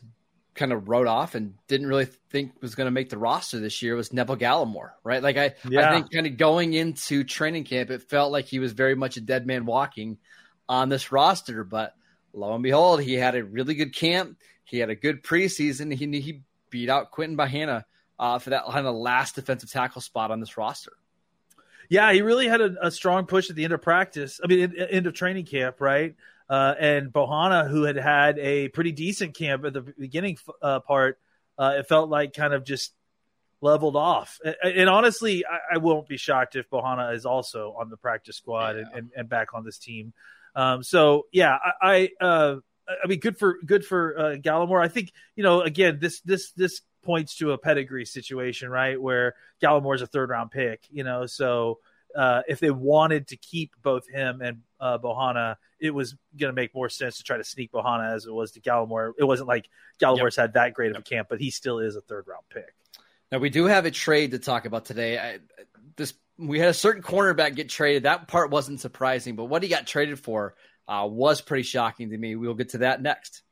kind 0.54 0.72
of 0.72 0.88
wrote 0.88 1.06
off 1.06 1.34
and 1.34 1.54
didn't 1.66 1.86
really 1.86 2.04
think 2.30 2.52
was 2.60 2.74
going 2.74 2.86
to 2.86 2.90
make 2.90 3.10
the 3.10 3.18
roster 3.18 3.58
this 3.58 3.82
year 3.82 3.96
was 3.96 4.12
Neville 4.12 4.36
Gallimore, 4.36 4.92
right? 5.02 5.22
Like 5.22 5.36
I, 5.36 5.54
yeah. 5.68 5.88
I 5.88 5.94
think 5.94 6.12
kind 6.12 6.26
of 6.26 6.36
going 6.36 6.74
into 6.74 7.24
training 7.24 7.64
camp, 7.64 7.90
it 7.90 8.02
felt 8.02 8.32
like 8.32 8.44
he 8.44 8.58
was 8.58 8.72
very 8.72 8.94
much 8.94 9.16
a 9.16 9.20
dead 9.20 9.46
man 9.46 9.66
walking 9.66 10.18
on 10.68 10.88
this 10.88 11.10
roster, 11.10 11.64
but 11.64 11.94
lo 12.32 12.54
and 12.54 12.62
behold, 12.62 13.02
he 13.02 13.14
had 13.14 13.34
a 13.34 13.44
really 13.44 13.74
good 13.74 13.94
camp. 13.94 14.38
He 14.64 14.78
had 14.78 14.90
a 14.90 14.94
good 14.94 15.22
preseason. 15.22 15.92
He 15.92 16.20
he 16.20 16.42
beat 16.70 16.88
out 16.88 17.10
Quinton 17.10 17.36
Bohanna 17.36 17.84
uh, 18.18 18.38
for 18.38 18.50
that 18.50 18.64
kind 18.66 18.86
of 18.86 18.94
last 18.94 19.34
defensive 19.34 19.70
tackle 19.70 20.00
spot 20.00 20.30
on 20.30 20.40
this 20.40 20.56
roster. 20.56 20.92
Yeah, 21.88 22.12
he 22.12 22.22
really 22.22 22.48
had 22.48 22.60
a, 22.60 22.86
a 22.86 22.90
strong 22.90 23.26
push 23.26 23.50
at 23.50 23.56
the 23.56 23.64
end 23.64 23.72
of 23.72 23.82
practice. 23.82 24.40
I 24.42 24.46
mean, 24.46 24.74
end 24.76 25.06
of 25.06 25.14
training 25.14 25.44
camp, 25.44 25.80
right? 25.80 26.14
Uh, 26.52 26.74
and 26.78 27.10
Bohanna, 27.10 27.66
who 27.66 27.84
had 27.84 27.96
had 27.96 28.38
a 28.38 28.68
pretty 28.68 28.92
decent 28.92 29.34
camp 29.34 29.64
at 29.64 29.72
the 29.72 29.80
beginning 29.80 30.36
uh, 30.60 30.80
part, 30.80 31.18
uh, 31.56 31.76
it 31.78 31.88
felt 31.88 32.10
like 32.10 32.34
kind 32.34 32.52
of 32.52 32.62
just 32.62 32.92
leveled 33.62 33.96
off. 33.96 34.38
And, 34.44 34.56
and 34.62 34.90
honestly, 34.90 35.46
I, 35.46 35.76
I, 35.76 35.78
won't 35.78 36.06
be 36.06 36.18
shocked 36.18 36.54
if 36.54 36.68
Bohanna 36.68 37.14
is 37.14 37.24
also 37.24 37.74
on 37.78 37.88
the 37.88 37.96
practice 37.96 38.36
squad 38.36 38.76
yeah. 38.76 38.82
and, 38.82 38.88
and, 38.94 39.10
and, 39.16 39.28
back 39.30 39.54
on 39.54 39.64
this 39.64 39.78
team. 39.78 40.12
Um, 40.54 40.82
so 40.82 41.24
yeah, 41.32 41.56
I, 41.80 42.10
I, 42.20 42.22
uh, 42.22 42.56
I 43.02 43.06
mean, 43.06 43.20
good 43.20 43.38
for 43.38 43.56
good 43.64 43.82
for 43.82 44.18
uh, 44.18 44.22
Gallimore. 44.36 44.84
I 44.84 44.88
think 44.88 45.10
you 45.36 45.42
know, 45.42 45.62
again, 45.62 46.00
this 46.02 46.20
this 46.20 46.52
this 46.52 46.82
points 47.02 47.36
to 47.36 47.52
a 47.52 47.58
pedigree 47.58 48.04
situation, 48.04 48.68
right? 48.68 49.00
Where 49.00 49.36
Gallimore's 49.62 50.02
a 50.02 50.06
third 50.06 50.28
round 50.28 50.50
pick, 50.50 50.82
you 50.90 51.02
know, 51.02 51.24
so. 51.24 51.78
Uh, 52.16 52.42
if 52.48 52.60
they 52.60 52.70
wanted 52.70 53.28
to 53.28 53.36
keep 53.36 53.72
both 53.82 54.08
him 54.08 54.40
and 54.40 54.58
uh, 54.80 54.98
Bohanna, 54.98 55.56
it 55.80 55.90
was 55.92 56.14
going 56.38 56.50
to 56.50 56.54
make 56.54 56.74
more 56.74 56.88
sense 56.88 57.16
to 57.18 57.22
try 57.22 57.36
to 57.36 57.44
sneak 57.44 57.72
Bohanna 57.72 58.14
as 58.14 58.26
it 58.26 58.32
was 58.32 58.52
to 58.52 58.60
Gallimore. 58.60 59.12
It 59.18 59.24
wasn't 59.24 59.48
like 59.48 59.68
Gallimore's 60.00 60.36
yep. 60.36 60.44
had 60.44 60.54
that 60.54 60.74
great 60.74 60.90
of 60.90 60.98
a 60.98 61.02
camp, 61.02 61.28
but 61.28 61.40
he 61.40 61.50
still 61.50 61.78
is 61.78 61.96
a 61.96 62.00
third 62.00 62.26
round 62.26 62.44
pick. 62.50 62.74
Now 63.30 63.38
we 63.38 63.50
do 63.50 63.64
have 63.64 63.86
a 63.86 63.90
trade 63.90 64.32
to 64.32 64.38
talk 64.38 64.66
about 64.66 64.84
today. 64.84 65.18
I, 65.18 65.38
this 65.96 66.14
we 66.38 66.58
had 66.58 66.68
a 66.68 66.74
certain 66.74 67.02
cornerback 67.02 67.54
get 67.54 67.68
traded. 67.68 68.04
That 68.04 68.28
part 68.28 68.50
wasn't 68.50 68.80
surprising, 68.80 69.36
but 69.36 69.44
what 69.44 69.62
he 69.62 69.68
got 69.68 69.86
traded 69.86 70.18
for 70.18 70.54
uh, 70.88 71.06
was 71.10 71.40
pretty 71.40 71.62
shocking 71.62 72.10
to 72.10 72.18
me. 72.18 72.36
We'll 72.36 72.54
get 72.54 72.70
to 72.70 72.78
that 72.78 73.00
next. 73.00 73.42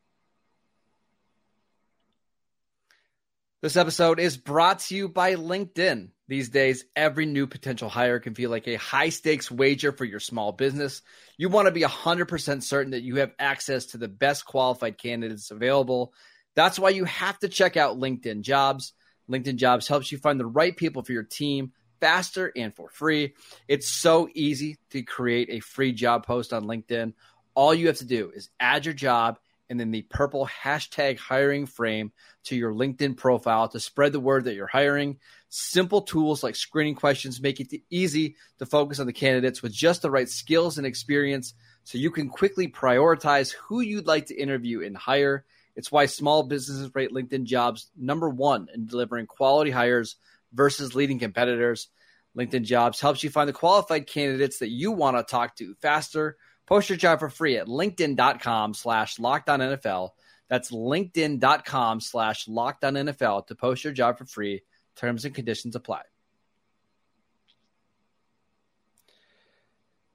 This 3.62 3.76
episode 3.76 4.19
is 4.21 4.38
brought 4.38 4.79
to 4.79 4.97
you 4.97 5.07
by 5.07 5.35
LinkedIn. 5.35 6.12
These 6.29 6.49
days, 6.49 6.87
every 6.97 7.26
new 7.26 7.47
potential 7.47 7.90
hire 7.90 8.19
can 8.19 8.35
feel 8.35 8.49
like 8.49 8.67
a 8.67 8.76
high 8.76 9.11
stakes 9.11 9.50
wager 9.50 9.93
for 9.93 10.07
your 10.07 10.19
small 10.19 10.50
business. 10.50 11.02
You 11.37 11.50
want 11.50 11.67
to 11.67 11.71
be 11.71 11.83
100% 11.83 12.62
certain 12.62 12.93
that 12.93 13.02
you 13.02 13.17
have 13.17 13.35
access 13.38 13.85
to 13.87 13.99
the 13.99 14.09
best 14.09 14.47
qualified 14.47 14.97
candidates 14.97 15.50
available. 15.50 16.14
That's 16.55 16.79
why 16.79 16.88
you 16.88 17.05
have 17.05 17.38
to 17.40 17.50
check 17.50 17.76
out 17.76 17.99
LinkedIn 17.99 18.40
Jobs. 18.40 18.95
LinkedIn 19.31 19.57
Jobs 19.57 19.87
helps 19.87 20.11
you 20.11 20.17
find 20.17 20.40
the 20.40 20.47
right 20.47 20.75
people 20.75 21.02
for 21.02 21.12
your 21.12 21.25
team 21.25 21.73
faster 22.00 22.50
and 22.57 22.75
for 22.75 22.88
free. 22.88 23.35
It's 23.69 23.88
so 23.88 24.26
easy 24.35 24.79
to 24.93 25.02
create 25.02 25.50
a 25.50 25.61
free 25.61 25.93
job 25.93 26.25
post 26.25 26.55
on 26.55 26.64
LinkedIn. 26.64 27.12
All 27.55 27.75
you 27.75 27.88
have 27.88 27.99
to 27.99 28.07
do 28.07 28.33
is 28.35 28.49
add 28.59 28.87
your 28.87 28.95
job 28.95 29.38
and 29.70 29.78
then 29.78 29.92
the 29.92 30.02
purple 30.02 30.46
hashtag 30.62 31.16
hiring 31.16 31.64
frame 31.64 32.10
to 32.44 32.56
your 32.56 32.74
LinkedIn 32.74 33.16
profile 33.16 33.68
to 33.68 33.78
spread 33.78 34.12
the 34.12 34.18
word 34.18 34.44
that 34.44 34.54
you're 34.54 34.66
hiring. 34.66 35.18
Simple 35.48 36.02
tools 36.02 36.42
like 36.42 36.56
screening 36.56 36.96
questions 36.96 37.40
make 37.40 37.60
it 37.60 37.80
easy 37.88 38.34
to 38.58 38.66
focus 38.66 38.98
on 38.98 39.06
the 39.06 39.12
candidates 39.12 39.62
with 39.62 39.72
just 39.72 40.02
the 40.02 40.10
right 40.10 40.28
skills 40.28 40.76
and 40.76 40.86
experience 40.86 41.54
so 41.84 41.98
you 41.98 42.10
can 42.10 42.28
quickly 42.28 42.66
prioritize 42.66 43.54
who 43.54 43.80
you'd 43.80 44.08
like 44.08 44.26
to 44.26 44.34
interview 44.34 44.82
and 44.82 44.96
hire. 44.96 45.44
It's 45.76 45.92
why 45.92 46.06
small 46.06 46.42
businesses 46.42 46.92
rate 46.92 47.12
LinkedIn 47.12 47.44
jobs 47.44 47.90
number 47.96 48.28
one 48.28 48.66
in 48.74 48.86
delivering 48.86 49.26
quality 49.26 49.70
hires 49.70 50.16
versus 50.52 50.96
leading 50.96 51.20
competitors. 51.20 51.88
LinkedIn 52.36 52.62
Jobs 52.62 53.00
helps 53.00 53.24
you 53.24 53.30
find 53.30 53.48
the 53.48 53.52
qualified 53.52 54.06
candidates 54.06 54.58
that 54.58 54.70
you 54.70 54.92
want 54.92 55.16
to 55.16 55.22
talk 55.22 55.56
to 55.56 55.74
faster. 55.80 56.36
Post 56.70 56.88
your 56.88 56.98
job 56.98 57.18
for 57.18 57.28
free 57.28 57.56
at 57.56 57.66
linkedin.com 57.66 58.74
slash 58.74 59.16
NFL. 59.16 60.10
That's 60.48 60.70
linkedin.com 60.70 62.00
slash 62.00 62.46
NFL 62.46 63.48
to 63.48 63.54
post 63.56 63.82
your 63.82 63.92
job 63.92 64.18
for 64.18 64.24
free. 64.24 64.62
Terms 64.94 65.24
and 65.24 65.34
conditions 65.34 65.74
apply. 65.74 66.02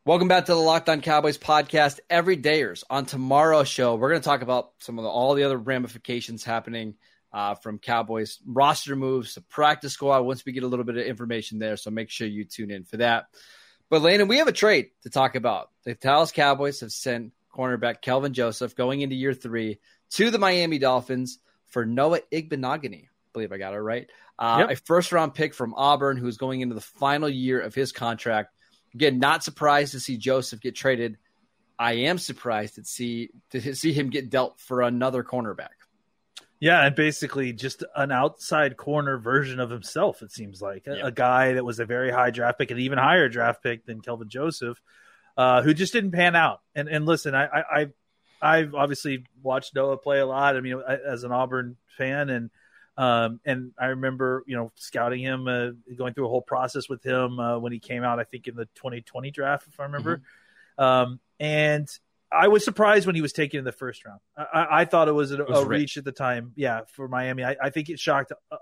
Welcome 0.05 0.29
back 0.29 0.45
to 0.45 0.53
the 0.53 0.59
Locked 0.59 0.87
On 0.87 1.01
Cowboys 1.01 1.37
podcast. 1.37 1.99
Every 2.09 2.37
dayers 2.37 2.85
on 2.89 3.05
tomorrow's 3.05 3.67
show, 3.67 3.95
we're 3.95 4.09
going 4.09 4.21
to 4.21 4.25
talk 4.25 4.41
about 4.41 4.71
some 4.79 4.97
of 4.97 5.03
the, 5.03 5.09
all 5.09 5.33
the 5.33 5.43
other 5.43 5.57
ramifications 5.57 6.45
happening 6.45 6.95
uh, 7.33 7.55
from 7.55 7.79
Cowboys 7.79 8.39
roster 8.45 8.95
moves 8.95 9.33
to 9.33 9.41
practice 9.41 9.91
squad. 9.91 10.21
Once 10.21 10.45
we 10.45 10.53
get 10.53 10.63
a 10.63 10.67
little 10.67 10.85
bit 10.85 10.95
of 10.95 11.05
information 11.05 11.59
there, 11.59 11.75
so 11.75 11.91
make 11.91 12.09
sure 12.09 12.27
you 12.27 12.45
tune 12.45 12.71
in 12.71 12.85
for 12.85 12.97
that. 12.97 13.25
But 13.89 14.01
Landon, 14.01 14.27
we 14.27 14.37
have 14.37 14.47
a 14.47 14.53
trade 14.53 14.89
to 15.03 15.09
talk 15.09 15.35
about. 15.35 15.69
The 15.83 15.95
Dallas 15.95 16.31
Cowboys 16.31 16.79
have 16.81 16.91
sent 16.91 17.33
cornerback 17.53 18.01
Kelvin 18.01 18.33
Joseph 18.33 18.75
going 18.75 19.01
into 19.01 19.15
year 19.15 19.33
three 19.33 19.79
to 20.11 20.31
the 20.31 20.39
Miami 20.39 20.79
Dolphins 20.79 21.39
for 21.67 21.85
Noah 21.85 22.21
Igbinoghene. 22.31 23.03
I 23.05 23.07
believe 23.33 23.51
I 23.51 23.57
got 23.57 23.73
it 23.73 23.79
right. 23.79 24.09
Uh, 24.37 24.57
yep. 24.67 24.71
A 24.71 24.75
first 24.75 25.11
round 25.11 25.33
pick 25.33 25.53
from 25.53 25.73
Auburn 25.75 26.17
who's 26.17 26.37
going 26.37 26.61
into 26.61 26.75
the 26.75 26.81
final 26.81 27.29
year 27.29 27.59
of 27.61 27.75
his 27.75 27.91
contract 27.91 28.55
Again, 28.95 29.19
not 29.19 29.43
surprised 29.43 29.91
to 29.91 29.99
see 29.99 30.15
Joseph 30.15 30.61
get 30.61 30.73
traded. 30.73 31.17
I 31.77 31.93
am 31.93 32.17
surprised 32.17 32.75
to 32.75 32.85
see 32.85 33.29
to 33.51 33.75
see 33.75 33.91
him 33.91 34.09
get 34.09 34.29
dealt 34.29 34.57
for 34.57 34.81
another 34.81 35.21
cornerback. 35.21 35.74
Yeah, 36.59 36.85
and 36.85 36.95
basically 36.95 37.53
just 37.53 37.83
an 37.95 38.11
outside 38.11 38.77
corner 38.77 39.17
version 39.17 39.59
of 39.59 39.69
himself. 39.69 40.21
It 40.21 40.31
seems 40.31 40.61
like 40.61 40.87
a, 40.87 41.07
a 41.07 41.11
guy 41.11 41.53
that 41.53 41.65
was 41.65 41.79
a 41.79 41.85
very 41.85 42.11
high 42.11 42.31
draft 42.31 42.59
pick, 42.59 42.71
an 42.71 42.79
even 42.79 42.97
higher 42.97 43.27
draft 43.27 43.61
pick 43.61 43.85
than 43.85 44.01
Kelvin 44.01 44.29
Joseph, 44.29 44.81
uh, 45.37 45.61
who 45.61 45.73
just 45.73 45.93
didn't 45.93 46.11
pan 46.11 46.35
out. 46.35 46.61
And 46.73 46.87
and 46.87 47.05
listen, 47.05 47.35
I, 47.35 47.45
I 47.45 47.87
I've 48.41 48.73
obviously 48.73 49.25
watched 49.43 49.75
Noah 49.75 49.97
play 49.97 50.19
a 50.19 50.25
lot. 50.25 50.55
I 50.55 50.61
mean, 50.61 50.81
as 50.87 51.23
an 51.23 51.31
Auburn 51.31 51.77
fan, 51.97 52.29
and 52.29 52.49
um, 52.97 53.41
and 53.45 53.71
I 53.77 53.87
remember, 53.87 54.43
you 54.47 54.55
know, 54.55 54.71
scouting 54.75 55.21
him, 55.21 55.47
uh, 55.47 55.71
going 55.97 56.13
through 56.13 56.27
a 56.27 56.29
whole 56.29 56.41
process 56.41 56.87
with 56.87 57.03
him 57.03 57.39
uh, 57.39 57.59
when 57.59 57.73
he 57.73 57.79
came 57.79 58.03
out. 58.03 58.19
I 58.19 58.23
think 58.23 58.47
in 58.47 58.55
the 58.55 58.65
2020 58.75 59.31
draft, 59.31 59.67
if 59.67 59.79
I 59.79 59.83
remember. 59.83 60.17
Mm-hmm. 60.17 60.83
Um, 60.83 61.19
and 61.39 61.89
I 62.31 62.47
was 62.47 62.65
surprised 62.65 63.05
when 63.05 63.15
he 63.15 63.21
was 63.21 63.33
taken 63.33 63.59
in 63.59 63.65
the 63.65 63.71
first 63.71 64.05
round. 64.05 64.19
I, 64.37 64.81
I 64.81 64.85
thought 64.85 65.07
it 65.07 65.13
was 65.13 65.31
a, 65.31 65.41
it 65.41 65.49
was 65.49 65.63
a 65.63 65.65
reach 65.65 65.97
at 65.97 66.03
the 66.03 66.11
time. 66.11 66.51
Yeah, 66.55 66.81
for 66.93 67.07
Miami, 67.07 67.43
I, 67.43 67.55
I 67.61 67.69
think 67.69 67.89
it 67.89 67.99
shocked 67.99 68.31
a, 68.31 68.57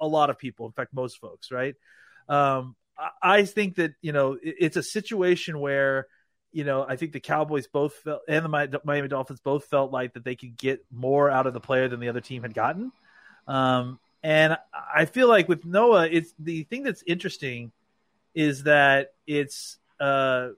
a, 0.00 0.06
lot 0.06 0.30
of 0.30 0.38
people. 0.38 0.66
In 0.66 0.72
fact, 0.72 0.92
most 0.92 1.18
folks. 1.18 1.50
Right. 1.50 1.74
Um, 2.28 2.76
I, 2.98 3.10
I 3.22 3.44
think 3.44 3.76
that 3.76 3.94
you 4.02 4.12
know 4.12 4.32
it, 4.34 4.56
it's 4.58 4.76
a 4.76 4.82
situation 4.82 5.58
where 5.60 6.06
you 6.54 6.62
know, 6.62 6.86
I 6.88 6.94
think 6.94 7.12
the 7.12 7.20
Cowboys 7.20 7.66
both 7.66 7.94
felt, 7.94 8.22
and 8.28 8.44
the 8.44 8.80
Miami 8.84 9.08
Dolphins 9.08 9.40
both 9.40 9.64
felt 9.64 9.90
like 9.90 10.14
that 10.14 10.24
they 10.24 10.36
could 10.36 10.56
get 10.56 10.84
more 10.90 11.28
out 11.28 11.48
of 11.48 11.52
the 11.52 11.60
player 11.60 11.88
than 11.88 11.98
the 11.98 12.08
other 12.08 12.20
team 12.20 12.42
had 12.42 12.54
gotten. 12.54 12.92
Um, 13.48 13.98
and 14.22 14.56
I 14.72 15.06
feel 15.06 15.28
like 15.28 15.48
with 15.48 15.64
Noah, 15.64 16.06
it's 16.06 16.32
the 16.38 16.62
thing 16.62 16.84
that's 16.84 17.02
interesting 17.08 17.72
is 18.36 18.62
that 18.62 19.14
it's 19.26 19.78
uh, 19.98 20.50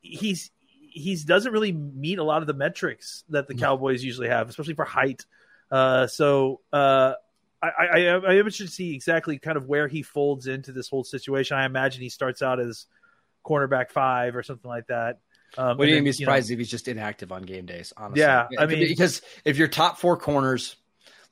he's 0.00 0.50
he's 0.92 1.24
doesn't 1.24 1.52
really 1.52 1.72
meet 1.72 2.18
a 2.18 2.24
lot 2.24 2.42
of 2.42 2.46
the 2.46 2.54
metrics 2.54 3.24
that 3.30 3.48
the 3.48 3.54
mm-hmm. 3.54 3.62
Cowboys 3.62 4.02
usually 4.04 4.28
have, 4.28 4.48
especially 4.48 4.74
for 4.74 4.84
height. 4.84 5.24
Uh, 5.70 6.06
so 6.06 6.60
uh, 6.72 7.14
I, 7.62 7.68
I, 7.68 7.98
I 7.98 8.32
am 8.34 8.38
interested 8.38 8.66
to 8.66 8.72
see 8.72 8.94
exactly 8.94 9.38
kind 9.38 9.56
of 9.56 9.66
where 9.66 9.88
he 9.88 10.02
folds 10.02 10.46
into 10.46 10.72
this 10.72 10.88
whole 10.88 11.04
situation. 11.04 11.56
I 11.56 11.64
imagine 11.64 12.02
he 12.02 12.10
starts 12.10 12.42
out 12.42 12.60
as 12.60 12.86
cornerback 13.44 13.90
five 13.90 14.36
or 14.36 14.42
something 14.42 14.68
like 14.68 14.86
that. 14.88 15.20
Um, 15.56 15.76
Wouldn't 15.76 15.92
even 15.92 16.04
be 16.04 16.12
surprised 16.12 16.48
you 16.48 16.56
know, 16.56 16.60
if 16.60 16.66
he's 16.66 16.70
just 16.70 16.88
inactive 16.88 17.30
on 17.32 17.42
game 17.42 17.66
days. 17.66 17.92
Honestly, 17.96 18.22
yeah, 18.22 18.48
I 18.58 18.66
mean, 18.66 18.80
because 18.80 19.20
if 19.44 19.58
your 19.58 19.68
top 19.68 19.98
four 19.98 20.16
corners 20.16 20.76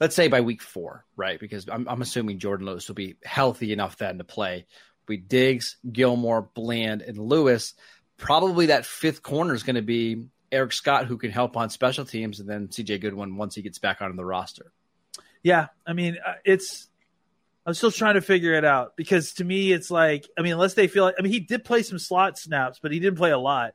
let's 0.00 0.16
say 0.16 0.28
by 0.28 0.40
week 0.40 0.62
four, 0.62 1.04
right? 1.14 1.38
Because 1.38 1.68
I'm, 1.68 1.86
I'm 1.86 2.02
assuming 2.02 2.38
Jourdan 2.38 2.62
Lewis 2.62 2.88
will 2.88 2.94
be 2.94 3.16
healthy 3.22 3.72
enough 3.72 3.98
then 3.98 4.18
to 4.18 4.24
play. 4.24 4.66
We 5.06 5.18
Diggs, 5.18 5.76
Gilmore, 5.90 6.42
Bland, 6.54 7.02
and 7.02 7.18
Lewis. 7.18 7.74
Probably 8.20 8.66
that 8.66 8.86
fifth 8.86 9.22
corner 9.22 9.54
is 9.54 9.62
going 9.62 9.76
to 9.76 9.82
be 9.82 10.26
Eric 10.52 10.72
Scott, 10.72 11.06
who 11.06 11.16
can 11.16 11.30
help 11.30 11.56
on 11.56 11.70
special 11.70 12.04
teams, 12.04 12.40
and 12.40 12.48
then 12.48 12.68
CJ 12.68 13.00
Goodwin 13.00 13.36
once 13.36 13.54
he 13.54 13.62
gets 13.62 13.78
back 13.78 14.02
on 14.02 14.14
the 14.16 14.24
roster. 14.24 14.72
Yeah, 15.42 15.68
I 15.86 15.92
mean, 15.92 16.18
uh, 16.24 16.34
it's. 16.44 16.88
I'm 17.66 17.74
still 17.74 17.90
trying 17.90 18.14
to 18.14 18.20
figure 18.20 18.54
it 18.54 18.64
out 18.64 18.96
because 18.96 19.34
to 19.34 19.44
me, 19.44 19.70
it's 19.70 19.90
like, 19.90 20.26
I 20.36 20.42
mean, 20.42 20.54
unless 20.54 20.74
they 20.74 20.88
feel 20.88 21.04
like, 21.04 21.16
I 21.18 21.22
mean, 21.22 21.30
he 21.30 21.40
did 21.40 21.62
play 21.62 21.82
some 21.82 21.98
slot 21.98 22.38
snaps, 22.38 22.78
but 22.82 22.90
he 22.90 22.98
didn't 22.98 23.18
play 23.18 23.30
a 23.30 23.38
lot. 23.38 23.74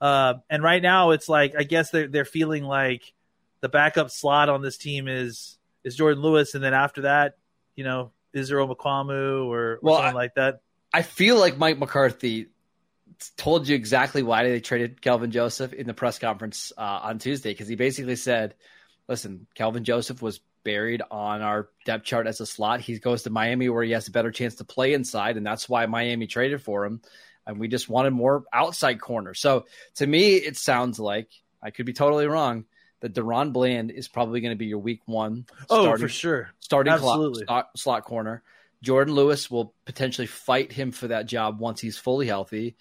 Uh, 0.00 0.34
and 0.48 0.62
right 0.62 0.80
now, 0.80 1.10
it's 1.10 1.28
like, 1.28 1.54
I 1.58 1.64
guess 1.64 1.90
they're 1.90 2.08
they're 2.08 2.24
feeling 2.24 2.64
like 2.64 3.12
the 3.60 3.68
backup 3.68 4.10
slot 4.10 4.48
on 4.48 4.62
this 4.62 4.76
team 4.76 5.08
is 5.08 5.58
is 5.82 5.98
Jourdan 5.98 6.22
Lewis, 6.22 6.54
and 6.54 6.62
then 6.62 6.74
after 6.74 7.02
that, 7.02 7.36
you 7.74 7.84
know, 7.84 8.12
Israel 8.32 8.68
Mukuamu 8.68 9.46
or, 9.46 9.74
or 9.74 9.78
well, 9.82 9.96
something 9.96 10.12
I, 10.14 10.18
like 10.18 10.34
that. 10.34 10.60
I 10.92 11.02
feel 11.02 11.38
like 11.38 11.58
Mike 11.58 11.78
McCarthy 11.78 12.48
told 13.30 13.68
you 13.68 13.74
exactly 13.74 14.22
why 14.22 14.44
they 14.44 14.60
traded 14.60 15.00
Kelvin 15.00 15.30
Joseph 15.30 15.72
in 15.72 15.86
the 15.86 15.94
press 15.94 16.18
conference 16.18 16.72
uh, 16.76 17.00
on 17.02 17.18
Tuesday 17.18 17.50
because 17.50 17.68
he 17.68 17.76
basically 17.76 18.16
said, 18.16 18.54
"Listen, 19.08 19.46
Kelvin 19.54 19.84
Joseph 19.84 20.22
was 20.22 20.40
buried 20.64 21.02
on 21.10 21.42
our 21.42 21.68
depth 21.84 22.04
chart 22.04 22.26
as 22.26 22.40
a 22.40 22.46
slot. 22.46 22.80
He 22.80 22.98
goes 22.98 23.22
to 23.22 23.30
Miami 23.30 23.68
where 23.68 23.84
he 23.84 23.92
has 23.92 24.08
a 24.08 24.12
better 24.12 24.30
chance 24.30 24.56
to 24.56 24.64
play 24.64 24.94
inside, 24.94 25.36
and 25.36 25.46
that's 25.46 25.68
why 25.68 25.86
Miami 25.86 26.26
traded 26.26 26.62
for 26.62 26.84
him. 26.84 27.00
And 27.46 27.60
we 27.60 27.68
just 27.68 27.90
wanted 27.90 28.10
more 28.10 28.44
outside 28.52 29.00
corner. 29.00 29.34
So 29.34 29.66
to 29.96 30.06
me, 30.06 30.36
it 30.36 30.56
sounds 30.56 30.98
like 30.98 31.28
I 31.62 31.70
could 31.70 31.84
be 31.86 31.92
totally 31.92 32.26
wrong 32.26 32.64
that 33.00 33.12
DaRon 33.12 33.52
Bland 33.52 33.90
is 33.90 34.08
probably 34.08 34.40
going 34.40 34.52
to 34.52 34.58
be 34.58 34.64
your 34.64 34.78
week 34.78 35.02
one. 35.04 35.44
Starting, 35.64 35.92
oh, 35.92 35.96
for 35.98 36.08
sure. 36.08 36.50
Starting 36.60 36.92
Absolutely. 36.92 37.44
Slot, 37.44 37.68
slot 37.76 38.04
corner. 38.04 38.42
Jourdan 38.82 39.14
Lewis 39.14 39.50
will 39.50 39.74
potentially 39.84 40.26
fight 40.26 40.72
him 40.72 40.90
for 40.90 41.08
that 41.08 41.26
job 41.26 41.58
once 41.58 41.80
he's 41.80 41.98
fully 41.98 42.26
healthy. 42.26 42.76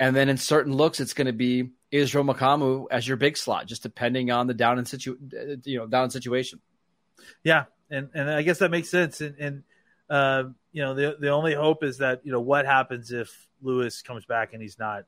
And 0.00 0.14
then 0.14 0.28
in 0.28 0.36
certain 0.36 0.74
looks, 0.74 1.00
it's 1.00 1.14
going 1.14 1.26
to 1.26 1.32
be 1.32 1.70
Israel 1.90 2.24
Mukuamu 2.24 2.86
as 2.90 3.06
your 3.06 3.16
big 3.16 3.36
slot, 3.36 3.66
just 3.66 3.82
depending 3.82 4.30
on 4.30 4.46
the 4.46 4.54
down 4.54 4.78
and 4.78 4.88
situ, 4.88 5.16
you 5.64 5.78
know, 5.78 5.86
down 5.86 6.10
situation. 6.10 6.60
Yeah, 7.42 7.64
and 7.90 8.10
and 8.14 8.28
I 8.28 8.42
guess 8.42 8.58
that 8.58 8.70
makes 8.70 8.90
sense. 8.90 9.20
And 9.20 9.36
and 9.38 9.62
uh, 10.10 10.44
you 10.72 10.82
know, 10.82 10.94
the 10.94 11.16
the 11.18 11.28
only 11.28 11.54
hope 11.54 11.84
is 11.84 11.98
that 11.98 12.22
you 12.24 12.32
know 12.32 12.40
what 12.40 12.66
happens 12.66 13.12
if 13.12 13.46
Lewis 13.62 14.02
comes 14.02 14.26
back 14.26 14.52
and 14.52 14.60
he's 14.60 14.78
not 14.78 15.04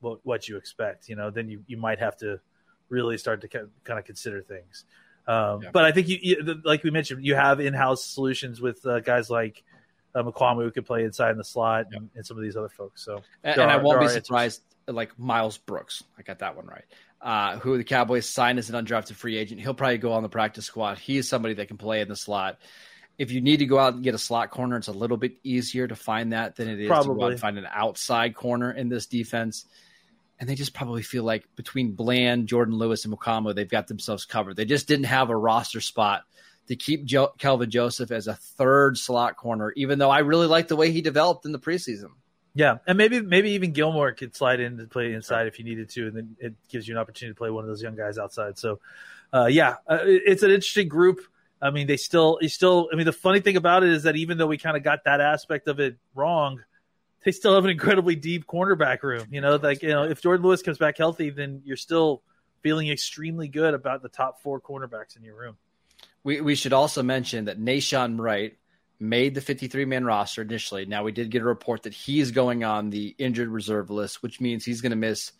what 0.00 0.20
what 0.22 0.48
you 0.48 0.56
expect. 0.56 1.08
You 1.08 1.16
know, 1.16 1.30
then 1.30 1.48
you 1.48 1.64
you 1.66 1.76
might 1.76 1.98
have 1.98 2.16
to 2.18 2.40
really 2.88 3.18
start 3.18 3.40
to 3.40 3.48
kind 3.48 3.98
of 3.98 4.04
consider 4.04 4.42
things. 4.42 4.84
Um, 5.26 5.62
yeah. 5.62 5.70
But 5.72 5.84
I 5.84 5.92
think 5.92 6.08
you, 6.08 6.18
you, 6.22 6.60
like 6.64 6.84
we 6.84 6.90
mentioned, 6.90 7.24
you 7.24 7.34
have 7.34 7.58
in-house 7.58 8.04
solutions 8.04 8.60
with 8.60 8.86
uh, 8.86 9.00
guys 9.00 9.28
like 9.28 9.64
uh, 10.16 10.54
who 10.54 10.70
can 10.70 10.84
play 10.84 11.04
inside 11.04 11.30
in 11.30 11.38
the 11.38 11.44
slot 11.44 11.86
and, 11.92 12.08
and, 12.14 12.26
some 12.26 12.36
of 12.36 12.42
these 12.42 12.56
other 12.56 12.68
folks. 12.68 13.04
So, 13.04 13.22
and, 13.44 13.58
and 13.58 13.70
are, 13.70 13.78
I 13.78 13.82
won't 13.82 14.00
be 14.00 14.08
surprised. 14.08 14.62
Like 14.88 15.18
Miles 15.18 15.58
Brooks, 15.58 16.04
I 16.16 16.22
got 16.22 16.38
that 16.38 16.56
one 16.56 16.66
right. 16.66 16.84
Uh, 17.20 17.58
who 17.58 17.76
the 17.76 17.84
Cowboys 17.84 18.28
signed 18.28 18.58
as 18.58 18.70
an 18.70 18.84
undrafted 18.84 19.14
free 19.14 19.36
agent. 19.36 19.60
He'll 19.60 19.74
probably 19.74 19.98
go 19.98 20.12
on 20.12 20.22
the 20.22 20.28
practice 20.28 20.64
squad. 20.64 20.98
He's 20.98 21.28
somebody 21.28 21.54
that 21.54 21.66
can 21.66 21.76
play 21.76 22.00
in 22.00 22.08
the 22.08 22.14
slot. 22.14 22.58
If 23.18 23.32
you 23.32 23.40
need 23.40 23.58
to 23.58 23.66
go 23.66 23.78
out 23.78 23.94
and 23.94 24.04
get 24.04 24.14
a 24.14 24.18
slot 24.18 24.50
corner, 24.50 24.76
it's 24.76 24.88
a 24.88 24.92
little 24.92 25.16
bit 25.16 25.32
easier 25.42 25.88
to 25.88 25.96
find 25.96 26.32
that 26.32 26.54
than 26.54 26.68
it 26.68 26.78
is 26.78 26.86
probably. 26.86 27.14
to 27.14 27.18
go 27.18 27.24
out 27.24 27.30
and 27.32 27.40
find 27.40 27.58
an 27.58 27.66
outside 27.68 28.36
corner 28.36 28.70
in 28.70 28.88
this 28.88 29.06
defense 29.06 29.66
and 30.38 30.48
they 30.48 30.54
just 30.54 30.74
probably 30.74 31.02
feel 31.02 31.24
like 31.24 31.44
between 31.56 31.92
Bland, 31.92 32.48
Jourdan 32.48 32.74
Lewis, 32.74 33.04
and 33.04 33.14
Mukuamu, 33.14 33.54
they've 33.54 33.68
got 33.68 33.86
themselves 33.86 34.24
covered. 34.24 34.56
They 34.56 34.66
just 34.66 34.86
didn't 34.86 35.06
have 35.06 35.30
a 35.30 35.36
roster 35.36 35.80
spot 35.80 36.24
to 36.68 36.76
keep 36.76 37.04
jo- 37.04 37.32
Kelvin 37.38 37.70
Joseph 37.70 38.10
as 38.10 38.26
a 38.26 38.34
third 38.34 38.98
slot 38.98 39.36
corner, 39.36 39.72
even 39.76 39.98
though 39.98 40.10
I 40.10 40.20
really 40.20 40.46
like 40.46 40.68
the 40.68 40.76
way 40.76 40.90
he 40.90 41.00
developed 41.00 41.44
in 41.44 41.52
the 41.52 41.58
preseason. 41.58 42.10
Yeah, 42.54 42.78
and 42.86 42.96
maybe 42.96 43.20
maybe 43.20 43.50
even 43.50 43.72
Gilmore 43.72 44.12
could 44.12 44.34
slide 44.34 44.60
in 44.60 44.78
to 44.78 44.86
play 44.86 45.12
inside 45.12 45.46
if 45.46 45.58
you 45.58 45.64
needed 45.64 45.90
to, 45.90 46.06
and 46.06 46.16
then 46.16 46.36
it 46.40 46.54
gives 46.70 46.88
you 46.88 46.94
an 46.94 46.98
opportunity 46.98 47.34
to 47.34 47.38
play 47.38 47.50
one 47.50 47.64
of 47.64 47.68
those 47.68 47.82
young 47.82 47.96
guys 47.96 48.16
outside. 48.16 48.58
So, 48.58 48.80
uh, 49.32 49.44
yeah, 49.44 49.74
uh, 49.86 49.98
it's 50.04 50.42
an 50.42 50.50
interesting 50.50 50.88
group. 50.88 51.20
I 51.60 51.70
mean, 51.70 51.86
they 51.86 51.98
still, 51.98 52.38
you 52.40 52.48
still. 52.48 52.88
I 52.90 52.96
mean, 52.96 53.04
the 53.04 53.12
funny 53.12 53.40
thing 53.40 53.56
about 53.56 53.82
it 53.82 53.90
is 53.90 54.04
that 54.04 54.16
even 54.16 54.38
though 54.38 54.46
we 54.46 54.56
kind 54.56 54.74
of 54.74 54.82
got 54.82 55.04
that 55.04 55.20
aspect 55.20 55.68
of 55.68 55.80
it 55.80 55.98
wrong, 56.14 56.62
they 57.24 57.32
still 57.32 57.54
have 57.54 57.64
an 57.64 57.70
incredibly 57.70 58.16
deep 58.16 58.46
cornerback 58.46 59.02
room. 59.02 59.26
You 59.30 59.42
know, 59.42 59.56
like 59.56 59.82
you 59.82 59.90
know, 59.90 60.04
if 60.04 60.22
Jourdan 60.22 60.42
Lewis 60.42 60.62
comes 60.62 60.78
back 60.78 60.96
healthy, 60.96 61.28
then 61.28 61.60
you're 61.62 61.76
still 61.76 62.22
feeling 62.62 62.88
extremely 62.88 63.48
good 63.48 63.74
about 63.74 64.02
the 64.02 64.08
top 64.08 64.40
four 64.40 64.62
cornerbacks 64.62 65.14
in 65.16 65.22
your 65.22 65.36
room. 65.36 65.58
We 66.26 66.40
we 66.40 66.56
should 66.56 66.72
also 66.72 67.04
mention 67.04 67.44
that 67.44 67.60
Nahshon 67.60 68.18
Wright 68.18 68.58
made 68.98 69.36
the 69.36 69.40
53 69.40 69.84
man 69.84 70.04
roster 70.04 70.42
initially. 70.42 70.84
Now 70.84 71.04
we 71.04 71.12
did 71.12 71.30
get 71.30 71.40
a 71.40 71.44
report 71.44 71.84
that 71.84 71.94
he's 71.94 72.32
going 72.32 72.64
on 72.64 72.90
the 72.90 73.14
injured 73.16 73.48
reserve 73.48 73.90
list, 73.90 74.24
which 74.24 74.40
means 74.40 74.64
he's 74.64 74.80
going 74.80 74.90
to 74.90 74.96
miss. 74.96 75.30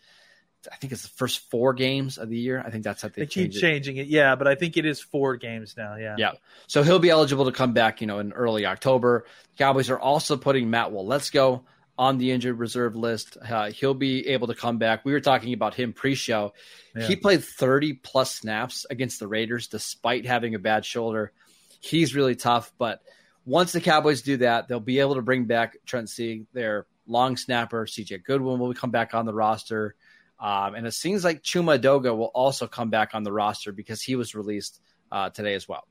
I 0.71 0.77
think 0.77 0.93
it's 0.93 1.03
the 1.03 1.09
first 1.09 1.51
four 1.51 1.75
games 1.75 2.19
of 2.19 2.29
the 2.29 2.39
year. 2.39 2.63
I 2.65 2.71
think 2.71 2.85
that's 2.85 3.03
how 3.03 3.09
they, 3.09 3.23
they 3.23 3.27
keep 3.27 3.51
changing 3.51 3.97
it. 3.97 4.07
Yeah, 4.07 4.37
but 4.37 4.47
I 4.47 4.55
think 4.55 4.77
it 4.77 4.87
is 4.87 5.01
four 5.01 5.35
games 5.37 5.75
now. 5.77 5.97
Yeah. 5.97 6.15
Yeah. 6.19 6.33
So 6.69 6.85
he'll 6.85 7.01
be 7.01 7.11
eligible 7.11 7.47
to 7.47 7.53
come 7.53 7.73
back, 7.73 8.01
you 8.01 8.07
know, 8.07 8.21
in 8.21 8.33
early 8.33 8.65
October. 8.65 9.27
Cowboys 9.59 9.91
are 9.91 9.99
also 9.99 10.37
putting 10.37 10.71
Matt 10.71 10.93
Waletzko 10.93 11.63
on 11.99 12.19
the 12.19 12.31
injured 12.31 12.59
reserve 12.59 12.95
list. 12.97 13.37
Uh, 13.37 13.71
he'll 13.71 13.95
be 13.95 14.29
able 14.29 14.49
to 14.49 14.55
come 14.55 14.79
back. 14.79 15.05
We 15.05 15.13
were 15.13 15.21
talking 15.21 15.55
about 15.55 15.75
him 15.75 15.93
pre-show. 15.93 16.53
Yeah. 16.95 17.07
He 17.07 17.17
played 17.17 17.43
30 17.43 17.95
plus 17.95 18.35
snaps 18.35 18.87
against 18.89 19.19
the 19.21 19.29
Raiders 19.29 19.69
despite 19.69 20.27
having 20.27 20.55
a 20.55 20.59
bad 20.59 20.85
shoulder. 20.85 21.33
He's 21.81 22.15
really 22.15 22.35
tough, 22.35 22.73
but 22.79 23.01
once 23.45 23.73
the 23.73 23.81
Cowboys 23.81 24.23
do 24.23 24.39
that, 24.39 24.69
they'll 24.69 24.81
be 24.81 24.99
able 24.99 25.15
to 25.15 25.23
bring 25.23 25.45
back 25.45 25.77
Trent 25.87 26.11
Sieg, 26.11 26.47
their 26.53 26.87
long 27.07 27.37
snapper 27.37 27.87
CJ 27.87 28.25
Goodwin 28.25 28.59
will 28.59 28.75
come 28.75 28.91
back 28.91 29.15
on 29.15 29.25
the 29.25 29.35
roster. 29.35 29.95
Um, 30.39 30.75
and 30.75 30.87
it 30.87 30.93
seems 30.93 31.25
like 31.25 31.43
Chuma 31.43 31.79
Edoga 31.79 32.17
will 32.17 32.33
also 32.35 32.67
come 32.67 32.91
back 32.91 33.15
on 33.15 33.23
the 33.23 33.33
roster 33.33 33.73
because 33.73 34.03
he 34.03 34.17
was 34.17 34.35
released 34.35 34.81
uh, 35.11 35.31
today 35.31 35.55
as 35.55 35.69
well. 35.69 35.87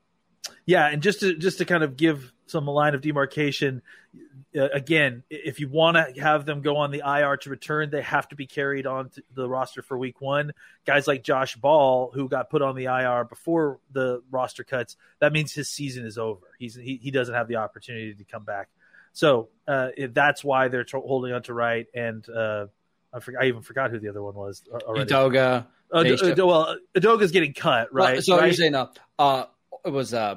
Yeah, 0.64 0.86
and 0.86 1.02
just 1.02 1.20
to 1.20 1.36
just 1.36 1.58
to 1.58 1.64
kind 1.64 1.82
of 1.82 1.96
give 1.96 2.32
some 2.46 2.66
line 2.66 2.94
of 2.94 3.00
demarcation, 3.00 3.82
uh, 4.56 4.68
again, 4.72 5.22
if 5.30 5.60
you 5.60 5.68
want 5.68 5.96
to 5.96 6.22
have 6.22 6.46
them 6.46 6.62
go 6.62 6.76
on 6.76 6.90
the 6.90 7.02
IR 7.04 7.36
to 7.38 7.50
return, 7.50 7.90
they 7.90 8.02
have 8.02 8.28
to 8.28 8.36
be 8.36 8.46
carried 8.46 8.86
on 8.86 9.10
to 9.10 9.22
the 9.34 9.48
roster 9.48 9.82
for 9.82 9.98
Week 9.98 10.20
One. 10.20 10.52
Guys 10.86 11.06
like 11.06 11.22
Josh 11.22 11.56
Ball, 11.56 12.10
who 12.14 12.28
got 12.28 12.50
put 12.50 12.62
on 12.62 12.76
the 12.76 12.84
IR 12.84 13.24
before 13.24 13.80
the 13.92 14.22
roster 14.30 14.64
cuts, 14.64 14.96
that 15.20 15.32
means 15.32 15.52
his 15.52 15.68
season 15.68 16.06
is 16.06 16.18
over. 16.18 16.46
He's 16.58 16.74
he, 16.74 16.98
he 17.02 17.10
doesn't 17.10 17.34
have 17.34 17.48
the 17.48 17.56
opportunity 17.56 18.14
to 18.14 18.24
come 18.24 18.44
back. 18.44 18.68
So 19.12 19.48
uh, 19.66 19.88
that's 20.10 20.44
why 20.44 20.68
they're 20.68 20.84
t- 20.84 20.98
holding 20.98 21.32
on 21.32 21.42
to 21.44 21.54
Wright 21.54 21.86
and 21.94 22.28
uh, 22.28 22.66
I, 23.12 23.20
forgot, 23.20 23.42
I 23.42 23.46
even 23.46 23.62
forgot 23.62 23.90
who 23.90 23.98
the 23.98 24.08
other 24.08 24.22
one 24.22 24.34
was 24.34 24.62
already. 24.70 25.10
Edoga. 25.10 25.66
Uh, 25.90 26.04
well, 26.46 26.76
Edoga's 26.94 27.30
getting 27.30 27.54
cut, 27.54 27.94
right? 27.94 28.14
Well, 28.14 28.22
so 28.22 28.36
right? 28.36 28.46
you're 28.46 28.54
saying 28.54 28.72
no? 28.72 28.90
Uh, 29.18 29.44
it 29.86 29.92
was 29.92 30.12
uh, 30.12 30.36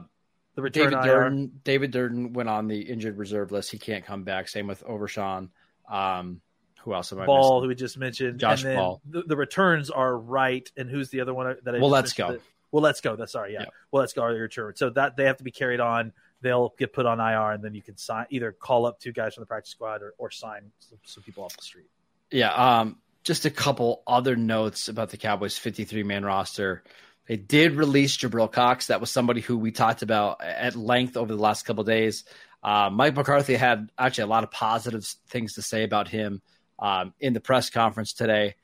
the 0.55 0.61
return 0.61 0.91
David 0.91 1.05
IR. 1.05 1.13
Durden. 1.15 1.51
David 1.63 1.91
Durden 1.91 2.33
went 2.33 2.49
on 2.49 2.67
the 2.67 2.79
injured 2.81 3.17
reserve 3.17 3.51
list. 3.51 3.71
He 3.71 3.77
can't 3.79 4.05
come 4.05 4.23
back. 4.23 4.47
Same 4.47 4.67
with 4.67 4.83
Overshown. 4.83 5.49
Um, 5.89 6.41
who 6.83 6.93
else 6.93 7.11
am 7.11 7.19
I 7.19 7.25
Ball, 7.25 7.37
missing? 7.55 7.61
who 7.63 7.67
we 7.67 7.75
just 7.75 7.97
mentioned, 7.97 8.39
Josh 8.39 8.63
and 8.63 8.75
Ball. 8.75 9.01
The, 9.09 9.23
the 9.23 9.35
returns 9.35 9.89
are 9.89 10.17
right, 10.17 10.69
and 10.77 10.89
who's 10.89 11.09
the 11.09 11.21
other 11.21 11.33
one 11.33 11.57
that 11.63 11.75
I 11.75 11.79
Well, 11.79 11.89
let's 11.89 12.13
go. 12.13 12.31
that- 12.33 12.41
well, 12.71 12.83
let's 12.83 13.01
go. 13.01 13.15
That's 13.15 13.31
sorry, 13.31 13.53
yeah. 13.53 13.61
Yep. 13.61 13.73
Well, 13.91 14.01
let's 14.01 14.13
go. 14.13 14.21
Are 14.21 14.33
the 14.33 14.39
return. 14.39 14.75
So 14.75 14.91
that 14.91 15.17
they 15.17 15.25
have 15.25 15.37
to 15.37 15.43
be 15.43 15.51
carried 15.51 15.79
on. 15.79 16.13
They'll 16.41 16.73
get 16.77 16.93
put 16.93 17.05
on 17.07 17.19
IR, 17.19 17.51
and 17.51 17.63
then 17.63 17.73
you 17.73 17.81
can 17.81 17.97
sign 17.97 18.27
either 18.29 18.51
call 18.51 18.85
up 18.85 18.99
two 18.99 19.11
guys 19.11 19.33
from 19.33 19.41
the 19.41 19.47
practice 19.47 19.71
squad 19.71 20.01
or, 20.03 20.13
or 20.17 20.29
sign 20.31 20.71
some, 20.79 20.99
some 21.03 21.23
people 21.23 21.43
off 21.43 21.55
the 21.57 21.63
street. 21.63 21.87
Yeah. 22.31 22.53
Um, 22.53 22.97
just 23.23 23.45
a 23.45 23.49
couple 23.49 24.03
other 24.07 24.35
notes 24.35 24.87
about 24.87 25.09
the 25.09 25.17
Cowboys' 25.17 25.57
53 25.57 26.03
man 26.03 26.23
roster. 26.23 26.83
They 27.29 27.37
did 27.37 27.75
release 27.75 28.17
Jabril 28.17 28.51
Cox. 28.51 28.87
That 28.87 28.99
was 28.99 29.11
somebody 29.11 29.39
who 29.39 29.55
we 29.55 29.71
talked 29.71 30.01
about 30.01 30.41
at 30.43 30.75
length 30.75 31.15
over 31.15 31.31
the 31.33 31.39
last 31.39 31.63
couple 31.63 31.81
of 31.81 31.87
days. 31.87 32.25
Uh, 32.63 32.89
Mike 32.91 33.15
McCarthy 33.15 33.53
had 33.55 33.91
actually 33.99 34.23
a 34.23 34.27
lot 34.27 34.43
of 34.43 34.49
positive 34.49 35.05
things 35.27 35.53
to 35.53 35.61
say 35.61 35.83
about 35.83 36.07
him 36.07 36.41
um, 36.79 37.13
in 37.19 37.33
the 37.33 37.39
press 37.39 37.69
conference 37.69 38.13
today. 38.13 38.55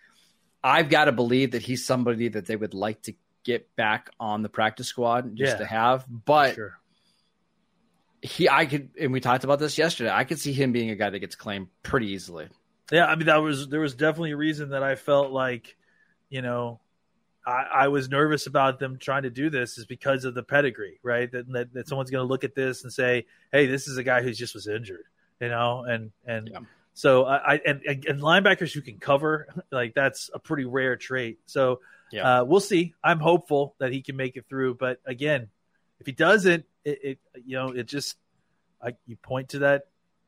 I've 0.64 0.90
got 0.90 1.06
to 1.06 1.12
believe 1.12 1.52
that 1.52 1.62
he's 1.62 1.86
somebody 1.86 2.28
that 2.30 2.48
they 2.48 2.56
would 2.56 2.74
like 2.74 3.04
to 3.04 3.14
get 3.44 3.76
back 3.76 4.10
on 4.20 4.42
the 4.42 4.50
practice 4.50 4.88
squad 4.88 5.36
just 5.36 5.54
Yeah. 5.54 5.58
to 5.60 5.66
have. 5.68 6.04
But 6.10 6.56
Sure. 6.56 6.80
he, 8.24 8.50
I 8.50 8.66
could, 8.66 8.90
and 9.00 9.14
we 9.14 9.20
talked 9.20 9.44
about 9.44 9.60
this 9.60 9.78
yesterday. 9.78 10.10
I 10.12 10.24
could 10.24 10.40
see 10.40 10.54
him 10.54 10.72
being 10.72 10.90
a 10.90 10.96
guy 10.96 11.12
that 11.12 11.20
gets 11.20 11.36
claimed 11.36 11.68
pretty 11.84 12.08
easily. 12.14 12.48
Yeah, 12.92 13.06
I 13.06 13.16
mean 13.16 13.28
that 13.28 13.38
was 13.44 13.68
there 13.70 13.80
was 13.80 13.94
definitely 13.94 14.32
a 14.32 14.38
reason 14.38 14.70
that 14.70 14.82
I 14.82 14.96
felt 14.96 15.32
like, 15.32 15.76
you 16.30 16.42
know, 16.42 16.80
I, 17.46 17.68
I 17.72 17.88
was 17.90 18.10
nervous 18.10 18.48
about 18.48 18.80
them 18.80 18.98
trying 18.98 19.24
to 19.24 19.30
do 19.30 19.50
this 19.50 19.78
is 19.78 19.86
because 19.86 20.26
of 20.26 20.34
the 20.34 20.44
pedigree, 20.44 21.00
right? 21.04 21.32
That 21.32 21.52
that, 21.52 21.74
that 21.74 21.88
someone's 21.88 22.10
going 22.12 22.24
to 22.24 22.28
look 22.28 22.44
at 22.44 22.56
this 22.56 22.84
and 22.84 22.92
say, 22.92 23.26
"Hey, 23.52 23.68
this 23.68 23.88
is 23.88 23.98
a 23.98 24.04
guy 24.04 24.22
who 24.22 24.32
just 24.32 24.54
was 24.56 24.68
injured," 24.68 25.06
you 25.40 25.50
know, 25.50 25.84
and 25.84 26.12
and 26.26 26.50
Yeah. 26.52 26.60
so 26.94 27.26
I, 27.26 27.54
I 27.56 27.62
and, 27.66 27.82
and 27.86 28.20
linebackers 28.22 28.74
who 28.74 28.82
can 28.82 28.98
cover 28.98 29.48
like 29.72 29.94
that's 29.94 30.30
a 30.34 30.40
pretty 30.40 30.66
rare 30.66 30.96
trait. 30.96 31.40
So 31.46 31.82
Yeah. 32.12 32.42
uh, 32.42 32.44
we'll 32.46 32.60
see. 32.60 32.94
I'm 33.04 33.20
hopeful 33.20 33.76
that 33.80 33.92
he 33.92 34.02
can 34.02 34.16
make 34.16 34.36
it 34.38 34.46
through, 34.50 34.76
but 34.76 35.00
again, 35.06 35.50
if 36.00 36.06
he 36.06 36.12
doesn't, 36.12 36.66
it, 36.84 37.00
it 37.04 37.20
you 37.46 37.58
know 37.58 37.70
it 37.70 37.88
just 37.88 38.18
I, 38.82 38.96
you 39.06 39.16
point 39.18 39.50
to 39.50 39.60
that 39.60 39.84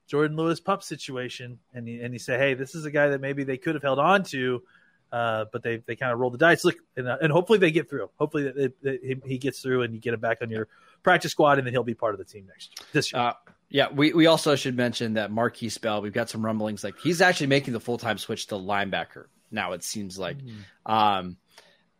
Jourdan 0.09 0.37
Lewis 0.37 0.59
pup 0.59 0.83
situation, 0.83 1.59
and 1.73 1.87
you, 1.87 2.01
and 2.03 2.13
you 2.13 2.19
say, 2.19 2.37
hey, 2.37 2.53
this 2.53 2.75
is 2.75 2.85
a 2.85 2.91
guy 2.91 3.09
that 3.09 3.21
maybe 3.21 3.43
they 3.43 3.57
could 3.57 3.75
have 3.75 3.83
held 3.83 3.99
on 3.99 4.23
to, 4.25 4.63
uh, 5.11 5.45
but 5.51 5.63
they 5.63 5.77
they 5.85 5.95
kind 5.95 6.11
of 6.11 6.19
roll 6.19 6.29
the 6.29 6.37
dice. 6.37 6.63
Look, 6.63 6.77
and, 6.95 7.07
uh, 7.07 7.17
and 7.21 7.31
hopefully 7.31 7.59
they 7.59 7.71
get 7.71 7.89
through. 7.89 8.09
Hopefully 8.17 8.43
that, 8.43 8.55
that, 8.55 8.81
that 8.83 8.99
he, 9.03 9.15
he 9.25 9.37
gets 9.37 9.61
through, 9.61 9.83
and 9.83 9.93
you 9.93 9.99
get 9.99 10.13
him 10.13 10.19
back 10.19 10.39
on 10.41 10.49
your 10.49 10.67
practice 11.03 11.31
squad, 11.31 11.57
and 11.57 11.67
then 11.67 11.73
he'll 11.73 11.83
be 11.83 11.93
part 11.93 12.13
of 12.13 12.17
the 12.17 12.25
team 12.25 12.45
next 12.47 12.83
this 12.93 13.13
year. 13.13 13.21
Uh, 13.21 13.33
yeah, 13.69 13.87
we, 13.91 14.13
we 14.13 14.27
also 14.27 14.55
should 14.55 14.77
mention 14.77 15.15
that 15.15 15.29
Marquise 15.29 15.77
Bell, 15.77 16.01
we've 16.01 16.13
got 16.13 16.29
some 16.29 16.45
rumblings 16.45 16.83
like 16.83 16.97
he's 16.99 17.21
actually 17.21 17.47
making 17.47 17.73
the 17.73 17.81
full 17.81 17.97
time 17.97 18.17
switch 18.17 18.47
to 18.47 18.55
linebacker 18.55 19.25
now. 19.51 19.73
It 19.73 19.83
seems 19.83 20.17
like, 20.17 20.37
um, 20.85 21.37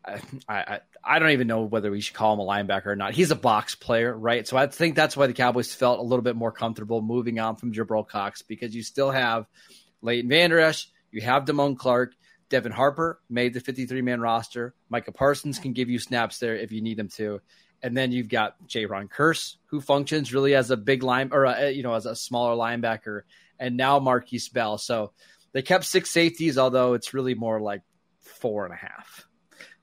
I, 0.05 0.19
I 0.47 0.79
I 1.03 1.19
don't 1.19 1.31
even 1.31 1.47
know 1.47 1.63
whether 1.63 1.91
we 1.91 2.01
should 2.01 2.15
call 2.15 2.33
him 2.33 2.39
a 2.39 2.45
linebacker 2.45 2.87
or 2.87 2.95
not. 2.95 3.13
He's 3.13 3.31
a 3.31 3.35
box 3.35 3.75
player, 3.75 4.15
right? 4.17 4.47
So 4.47 4.57
I 4.57 4.67
think 4.67 4.95
that's 4.95 5.15
why 5.15 5.27
the 5.27 5.33
Cowboys 5.33 5.73
felt 5.73 5.99
a 5.99 6.03
little 6.03 6.23
bit 6.23 6.35
more 6.35 6.51
comfortable 6.51 7.01
moving 7.01 7.39
on 7.39 7.55
from 7.55 7.73
Jabril 7.73 8.07
Cox 8.07 8.41
because 8.41 8.75
you 8.75 8.83
still 8.83 9.11
have 9.11 9.45
Leighton 10.01 10.29
Vander 10.29 10.59
Esch, 10.59 10.89
you 11.11 11.21
have 11.21 11.45
Damone 11.45 11.77
Clark, 11.77 12.13
Devin 12.49 12.71
Harper 12.71 13.19
made 13.29 13.53
the 13.53 13.59
53 13.59 14.01
man 14.01 14.21
roster. 14.21 14.73
Micah 14.89 15.11
Parsons 15.11 15.59
can 15.59 15.73
give 15.73 15.89
you 15.89 15.99
snaps 15.99 16.39
there 16.39 16.55
if 16.55 16.71
you 16.71 16.81
need 16.81 16.99
him 16.99 17.09
to. 17.09 17.41
And 17.83 17.95
then 17.95 18.11
you've 18.11 18.29
got 18.29 18.55
Jayron 18.67 19.09
Kearse, 19.09 19.57
who 19.65 19.81
functions 19.81 20.33
really 20.33 20.55
as 20.55 20.71
a 20.71 20.77
big 20.77 21.03
line 21.03 21.29
or 21.31 21.45
a, 21.45 21.69
you 21.69 21.83
know 21.83 21.93
as 21.93 22.05
a 22.05 22.15
smaller 22.15 22.55
linebacker, 22.55 23.21
and 23.59 23.77
now 23.77 23.99
Marquise 23.99 24.49
Bell. 24.49 24.77
So 24.77 25.11
they 25.51 25.61
kept 25.61 25.85
six 25.85 26.09
safeties, 26.09 26.57
although 26.57 26.93
it's 26.93 27.13
really 27.13 27.35
more 27.35 27.61
like 27.61 27.81
four 28.21 28.65
and 28.65 28.73
a 28.73 28.77
half. 28.77 29.27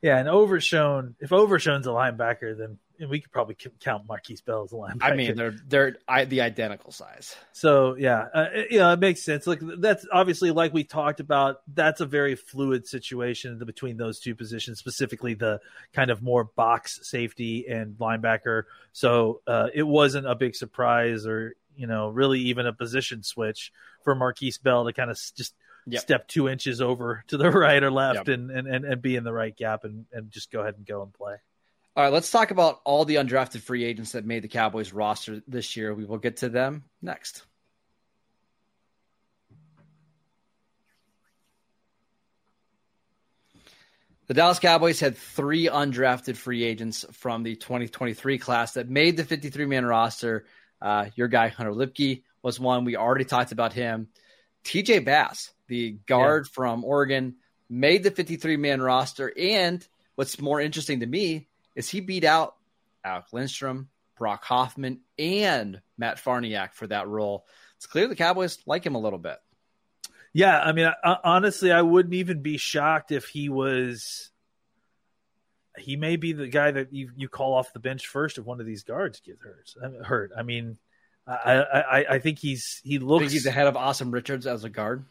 yeah, 0.03 0.18
and 0.18 0.29
Overshown, 0.29 1.14
if 1.20 1.33
Overshown's 1.33 1.87
a 1.87 1.90
linebacker, 1.90 2.57
then 2.59 2.79
we 3.09 3.20
could 3.20 3.33
probably 3.33 3.57
count 3.80 4.07
Marquise 4.09 4.40
Bell 4.40 4.62
as 4.64 4.72
a 4.72 4.76
linebacker. 4.76 5.02
I 5.02 5.14
mean, 5.16 5.35
they're 5.37 5.54
they're 5.66 5.96
I, 6.07 6.24
the 6.24 6.40
identical 6.42 6.92
size. 6.92 7.35
So 7.52 7.96
yeah, 7.96 8.26
uh, 8.35 8.46
it- 8.52 8.70
you 8.72 8.78
know, 8.78 8.92
it 8.92 8.98
makes 9.00 9.22
sense. 9.22 9.46
Like 9.46 9.61
that's 9.78 10.07
obviously 10.12 10.50
like 10.50 10.72
we 10.72 10.85
talked 10.85 11.20
about. 11.20 11.57
That's 11.72 12.00
a 12.00 12.07
very 12.07 12.35
fluid 12.37 12.87
situation 12.87 13.59
between 13.64 13.96
those 13.96 14.20
two 14.20 14.35
positions, 14.35 14.78
specifically 14.78 15.35
the 15.35 15.61
kind 15.92 16.11
of 16.11 16.22
more 16.22 16.44
box 16.44 17.00
safety 17.02 17.66
and 17.68 17.94
linebacker. 17.96 18.64
So 18.92 19.40
uh, 19.46 19.68
it 19.74 19.83
wasn't 19.85 20.26
a 20.26 20.35
big 20.35 20.54
surprise, 20.54 21.26
or 21.26 21.54
you 21.76 21.87
know, 21.87 22.09
really 22.09 22.38
even 22.40 22.66
a 22.66 22.72
position 22.72 23.22
switch 23.22 23.72
for 24.04 24.14
Marquise 24.14 24.59
Bell 24.59 24.85
to 24.87 24.92
kind 24.92 25.11
of 25.11 25.16
just 25.37 25.54
Yep. 25.87 26.00
step 26.00 26.28
two 26.28 26.48
inches 26.48 26.80
over 26.80 27.22
to 27.26 27.37
the 27.37 27.50
right 27.50 27.83
or 27.83 27.90
left 27.90 28.26
Yep. 28.26 28.28
and, 28.28 28.50
and, 28.50 28.66
and, 28.66 28.85
and 28.87 29.02
be 29.02 29.16
in 29.16 29.22
the 29.24 29.35
right 29.35 29.54
gap 29.54 29.85
and, 29.85 30.07
and 30.14 30.30
just 30.30 30.50
go 30.50 30.62
ahead 30.62 30.76
and 30.78 30.87
go 30.87 31.02
and 31.02 31.12
play. 31.12 31.35
All 31.96 32.02
right, 32.02 32.12
let's 32.12 32.33
talk 32.33 32.50
about 32.50 32.80
all 32.85 33.04
the 33.04 33.16
undrafted 33.16 33.61
free 33.61 33.85
agents 33.85 34.12
that 34.12 34.26
made 34.26 34.42
the 34.42 34.48
Cowboys 34.48 34.92
roster 34.92 35.42
this 35.46 35.76
year. 35.76 35.94
We 35.94 36.04
will 36.04 36.18
get 36.18 36.38
to 36.38 36.48
them 36.48 36.83
next. 37.00 37.44
The 44.26 44.35
Dallas 44.35 44.59
Cowboys 44.59 44.98
had 44.98 45.16
three 45.16 45.68
undrafted 45.68 46.35
free 46.35 46.64
agents 46.64 47.04
from 47.12 47.44
the 47.44 47.54
2023 47.54 48.38
class 48.38 48.72
that 48.72 48.88
made 48.88 49.16
the 49.16 49.24
53 49.24 49.66
man 49.66 49.85
roster. 49.85 50.46
Uh, 50.83 51.07
your 51.14 51.28
guy, 51.28 51.46
Hunter 51.46 51.72
Luepke, 51.72 52.24
was 52.42 52.59
one. 52.59 52.85
We 52.85 52.96
already 52.96 53.24
talked 53.24 53.52
about 53.52 53.72
him. 53.72 54.09
TJ 54.64 55.04
Bass, 55.04 55.52
the 55.68 55.92
guard 56.09 56.48
from 56.48 56.83
Oregon, 56.83 57.37
made 57.70 58.02
the 58.02 58.11
53 58.11 58.57
man 58.57 58.83
roster. 58.83 59.33
And 59.38 59.87
what's 60.16 60.40
more 60.40 60.61
interesting 60.61 60.98
to 61.00 61.07
me 61.07 61.46
is 61.74 61.88
he 61.88 62.00
beat 62.00 62.24
out 62.24 62.56
Alec 63.04 63.26
Lindstrom, 63.32 63.88
Brock 64.18 64.44
Hoffman, 64.44 65.00
and 65.18 65.80
Matt 65.98 66.16
Farniak 66.16 66.74
for 66.74 66.87
that 66.87 67.08
role. 67.08 67.46
It's 67.76 67.87
clear 67.87 68.08
the 68.08 68.16
Cowboys 68.16 68.58
like 68.66 68.84
him 68.84 68.94
a 68.94 69.00
little 69.00 69.18
bit. 69.18 69.38
Yeah, 70.32 70.58
I 70.58 70.72
mean, 70.72 70.90
I, 71.04 71.16
honestly, 71.22 71.70
I 71.70 71.82
wouldn't 71.82 72.14
even 72.14 72.42
be 72.42 72.56
shocked 72.56 73.12
if 73.12 73.26
he 73.26 73.48
was. 73.48 74.30
He 75.78 75.96
may 75.96 76.16
be 76.16 76.32
the 76.32 76.48
guy 76.48 76.70
that 76.70 76.92
you, 76.92 77.10
you 77.16 77.28
call 77.28 77.54
off 77.54 77.72
the 77.72 77.80
bench 77.80 78.06
first 78.06 78.38
if 78.38 78.44
one 78.44 78.60
of 78.60 78.66
these 78.66 78.84
guards 78.84 79.20
gets 79.20 79.40
hurt. 79.42 79.70
I 79.82 79.88
mean, 79.88 80.02
hurt. 80.02 80.32
I 80.37 80.42
mean, 80.42 80.78
I, 81.26 81.62
I 81.62 82.14
I 82.14 82.18
think 82.18 82.38
he's 82.38 82.80
he 82.84 82.98
looks 82.98 83.22
think 83.22 83.32
he's 83.32 83.46
ahead 83.46 83.66
of 83.66 83.74
Asim 83.74 84.12
Richards 84.12 84.46
as 84.46 84.64
a 84.64 84.68
guard. 84.68 85.06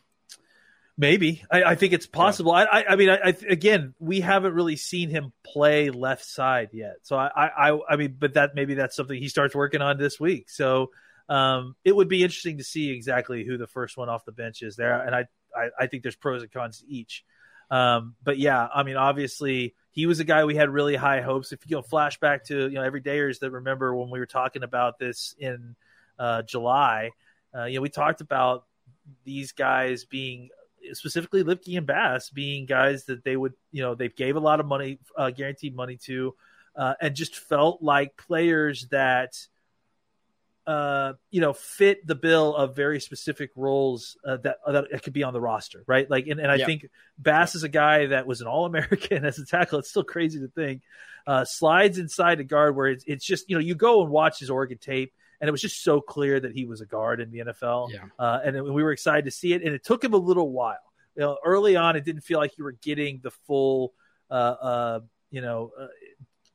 Maybe. 0.97 1.43
I, 1.51 1.63
I 1.63 1.75
think 1.75 1.93
it's 1.93 2.07
possible. 2.07 2.51
I, 2.51 2.63
I 2.63 2.85
I 2.89 2.95
mean, 2.95 3.09
I, 3.09 3.17
I 3.25 3.35
again, 3.47 3.93
we 3.99 4.21
haven't 4.21 4.53
really 4.53 4.75
seen 4.75 5.09
him 5.09 5.33
play 5.43 5.89
left 5.89 6.25
side 6.25 6.69
yet. 6.73 6.97
So 7.03 7.17
I 7.17 7.29
I 7.47 7.79
I 7.89 7.95
mean, 7.95 8.15
but 8.17 8.35
that 8.35 8.55
maybe 8.55 8.75
that's 8.75 8.95
something 8.95 9.17
he 9.17 9.29
starts 9.29 9.55
working 9.55 9.81
on 9.81 9.97
this 9.97 10.19
week. 10.19 10.49
So 10.49 10.91
um, 11.29 11.75
it 11.83 11.95
would 11.95 12.09
be 12.09 12.23
interesting 12.23 12.57
to 12.57 12.63
see 12.63 12.91
exactly 12.91 13.45
who 13.45 13.57
the 13.57 13.67
first 13.67 13.97
one 13.97 14.09
off 14.09 14.25
the 14.25 14.31
bench 14.31 14.61
is 14.61 14.75
there, 14.75 15.01
and 15.01 15.15
I 15.15 15.25
I, 15.55 15.69
I 15.79 15.87
think 15.87 16.03
there's 16.03 16.15
pros 16.15 16.43
and 16.43 16.51
cons 16.51 16.79
to 16.79 16.87
each. 16.87 17.23
Um, 17.71 18.15
but 18.23 18.37
yeah, 18.37 18.67
I 18.73 18.83
mean, 18.83 18.97
obviously 18.97 19.73
he 19.91 20.05
was 20.05 20.19
a 20.19 20.23
guy 20.23 20.43
we 20.45 20.55
had 20.55 20.69
really 20.69 20.95
high 20.95 21.21
hopes. 21.21 21.51
If 21.51 21.59
you 21.65 21.77
go 21.77 21.81
flashback 21.81 22.43
to 22.45 22.67
you 22.67 22.75
know 22.75 22.81
everydayers 22.81 23.39
that 23.39 23.51
remember 23.51 23.95
when 23.95 24.09
we 24.09 24.19
were 24.19 24.25
talking 24.25 24.63
about 24.63 24.99
this 24.99 25.33
in 25.39 25.75
uh, 26.19 26.43
July, 26.43 27.11
uh, 27.55 27.65
you 27.65 27.75
know 27.75 27.81
we 27.81 27.89
talked 27.89 28.21
about 28.21 28.65
these 29.25 29.53
guys 29.53 30.05
being 30.05 30.49
specifically 30.91 31.43
Luepke 31.43 31.77
and 31.77 31.87
Bass 31.87 32.29
being 32.29 32.65
guys 32.65 33.05
that 33.05 33.23
they 33.23 33.35
would 33.35 33.53
you 33.71 33.81
know 33.81 33.95
they 33.95 34.09
gave 34.09 34.35
a 34.35 34.39
lot 34.41 34.59
of 34.59 34.65
money, 34.65 34.99
uh, 35.17 35.31
guaranteed 35.31 35.75
money 35.75 35.97
to, 36.05 36.35
uh, 36.75 36.93
and 37.01 37.15
just 37.15 37.35
felt 37.35 37.81
like 37.81 38.17
players 38.17 38.87
that 38.91 39.33
uh, 40.65 41.13
you 41.29 41.41
know, 41.41 41.53
fit 41.53 42.05
the 42.07 42.15
bill 42.15 42.55
of 42.55 42.75
very 42.75 42.99
specific 42.99 43.51
roles 43.55 44.17
uh, 44.25 44.37
that 44.37 44.57
that 44.65 45.03
could 45.03 45.13
be 45.13 45.23
on 45.23 45.33
the 45.33 45.41
roster, 45.41 45.83
right? 45.87 46.09
Like, 46.09 46.27
and, 46.27 46.39
and 46.39 46.49
I 46.49 46.57
Yeah. 46.57 46.65
think 46.65 46.85
Bass 47.17 47.55
is 47.55 47.63
a 47.63 47.69
guy 47.69 48.07
that 48.07 48.25
was 48.25 48.39
an 48.41 48.47
All 48.47 48.65
American 48.65 49.25
as 49.25 49.39
a 49.39 49.45
tackle. 49.45 49.79
It's 49.79 49.89
still 49.89 50.03
crazy 50.03 50.39
to 50.39 50.47
think. 50.47 50.81
Uh, 51.27 51.43
slides 51.45 51.97
inside 51.97 52.39
a 52.39 52.43
guard 52.43 52.75
where 52.75 52.87
it's, 52.87 53.03
it's 53.07 53.25
just 53.25 53.49
you 53.49 53.55
know 53.55 53.61
you 53.61 53.75
go 53.75 54.03
and 54.03 54.11
watch 54.11 54.39
his 54.39 54.49
Oregon 54.49 54.77
tape, 54.77 55.13
and 55.43 55.49
it 55.49 55.51
was 55.51 55.61
just 55.61 55.83
so 55.83 55.99
clear 55.99 56.39
that 56.39 56.53
he 56.53 56.63
was 56.63 56.79
a 56.79 56.85
guard 56.85 57.19
in 57.19 57.29
the 57.31 57.39
NFL. 57.39 57.89
Yeah. 57.91 58.05
Uh, 58.17 58.39
and 58.45 58.55
it- 58.55 58.61
we 58.63 58.81
were 58.81 58.93
excited 58.93 59.25
to 59.25 59.31
see 59.31 59.51
it, 59.51 59.61
and 59.61 59.75
it 59.75 59.83
took 59.83 60.01
him 60.01 60.13
a 60.13 60.17
little 60.17 60.49
while. 60.49 60.77
You 61.17 61.23
know, 61.23 61.37
early 61.43 61.75
on, 61.75 61.97
it 61.97 62.05
didn't 62.05 62.21
feel 62.21 62.39
like 62.39 62.57
you 62.57 62.63
were 62.63 62.71
getting 62.71 63.19
the 63.21 63.31
full, 63.31 63.93
uh, 64.31 64.33
uh, 64.33 64.99
you 65.31 65.41
know, 65.41 65.71
uh, 65.77 65.87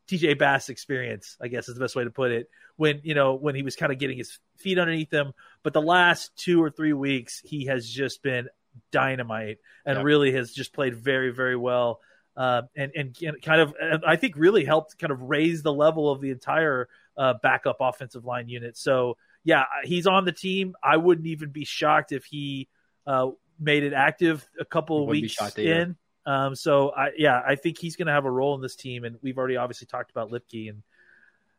TJ 0.07 0.39
Bass 0.39 0.71
experience. 0.71 1.37
I 1.39 1.49
guess 1.49 1.69
is 1.69 1.75
the 1.75 1.81
best 1.81 1.95
way 1.97 2.05
to 2.05 2.11
put 2.11 2.31
it. 2.31 2.49
When 2.77 3.01
you 3.03 3.13
know 3.15 3.35
when 3.35 3.55
he 3.55 3.63
was 3.63 3.77
kind 3.77 3.93
of 3.93 3.99
getting 3.99 4.17
his 4.17 4.39
feet 4.57 4.79
underneath 4.79 5.13
him, 5.13 5.35
but 5.63 5.75
the 5.75 5.83
last 5.83 6.35
two 6.35 6.63
or 6.63 6.71
three 6.71 6.95
weeks, 6.95 7.43
he 7.45 7.67
has 7.67 7.87
just 7.87 8.23
been 8.23 8.49
dynamite 8.91 9.59
and 9.85 9.99
Yeah. 9.99 10.03
really 10.03 10.33
has 10.33 10.53
just 10.53 10.73
played 10.73 10.95
very, 10.95 11.31
very 11.31 11.57
well. 11.57 12.01
Uh, 12.37 12.63
and 12.77 12.93
and 12.95 13.43
kind 13.43 13.61
of, 13.61 13.75
I 14.07 14.15
think, 14.17 14.37
really 14.37 14.65
helped 14.65 14.97
kind 14.99 15.11
of 15.11 15.23
raise 15.23 15.63
the 15.63 15.73
level 15.73 16.09
of 16.11 16.21
the 16.21 16.31
entire 16.31 16.89
uh, 17.19 17.35
backup 17.43 17.77
offensive 17.81 18.25
line 18.25 18.49
unit. 18.49 18.77
So 18.79 19.17
yeah, 19.45 19.65
he's 19.85 20.07
on 20.07 20.25
the 20.25 20.33
team. 20.33 20.75
I 20.83 20.97
wouldn't 20.97 21.27
even 21.27 21.51
be 21.51 21.65
shocked 21.65 22.13
if 22.13 22.25
he 22.25 22.69
uh, 23.07 23.31
made 23.59 23.83
it 23.83 23.93
active 23.93 24.49
a 24.61 24.65
couple 24.65 25.03
of 25.03 25.09
weeks 25.09 25.37
in. 25.59 25.97
Um, 26.27 26.55
so 26.55 26.91
I, 26.91 27.09
yeah, 27.17 27.41
I 27.47 27.55
think 27.57 27.79
he's 27.79 27.97
going 27.97 28.07
to 28.07 28.13
have 28.13 28.25
a 28.27 28.31
role 28.31 28.55
in 28.55 28.61
this 28.61 28.77
team, 28.77 29.05
and 29.05 29.17
we've 29.23 29.39
already 29.39 29.57
obviously 29.57 29.87
talked 29.87 30.11
about 30.11 30.31
Luepke, 30.31 30.69
and 30.69 30.83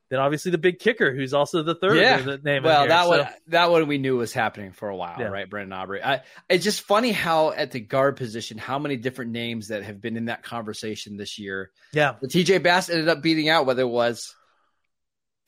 then 0.09 0.19
obviously 0.19 0.51
the 0.51 0.59
big 0.59 0.77
kicker, 0.79 1.13
who's 1.13 1.33
also 1.33 1.63
the 1.63 1.73
third 1.75 1.97
Yeah. 1.97 2.21
the 2.21 2.37
name. 2.37 2.63
Well, 2.63 2.81
here. 2.81 2.89
that 2.89 3.03
So- 3.03 3.09
one 3.09 3.27
that 3.47 3.71
one 3.71 3.87
we 3.87 3.97
knew 3.97 4.17
was 4.17 4.31
happening 4.33 4.71
for 4.71 4.89
a 4.89 4.95
while, 4.95 5.15
Yeah. 5.19 5.27
right? 5.27 5.49
Brandon 5.49 5.73
Aubrey. 5.73 6.03
I, 6.03 6.21
it's 6.49 6.63
just 6.63 6.81
funny 6.81 7.11
how 7.11 7.51
at 7.51 7.71
the 7.71 7.79
guard 7.79 8.15
position, 8.17 8.57
how 8.59 8.77
many 8.79 8.95
different 8.97 9.31
names 9.31 9.69
that 9.69 9.81
have 9.83 9.99
been 9.99 10.15
in 10.17 10.25
that 10.25 10.43
conversation 10.43 11.17
this 11.17 11.39
year. 11.39 11.71
yeah, 11.91 12.15
The 12.21 12.27
TJ 12.27 12.61
Bass 12.61 12.89
ended 12.91 13.07
up 13.07 13.21
beating 13.23 13.49
out 13.49 13.65
whether 13.65 13.81
it 13.81 13.89
was 13.89 14.35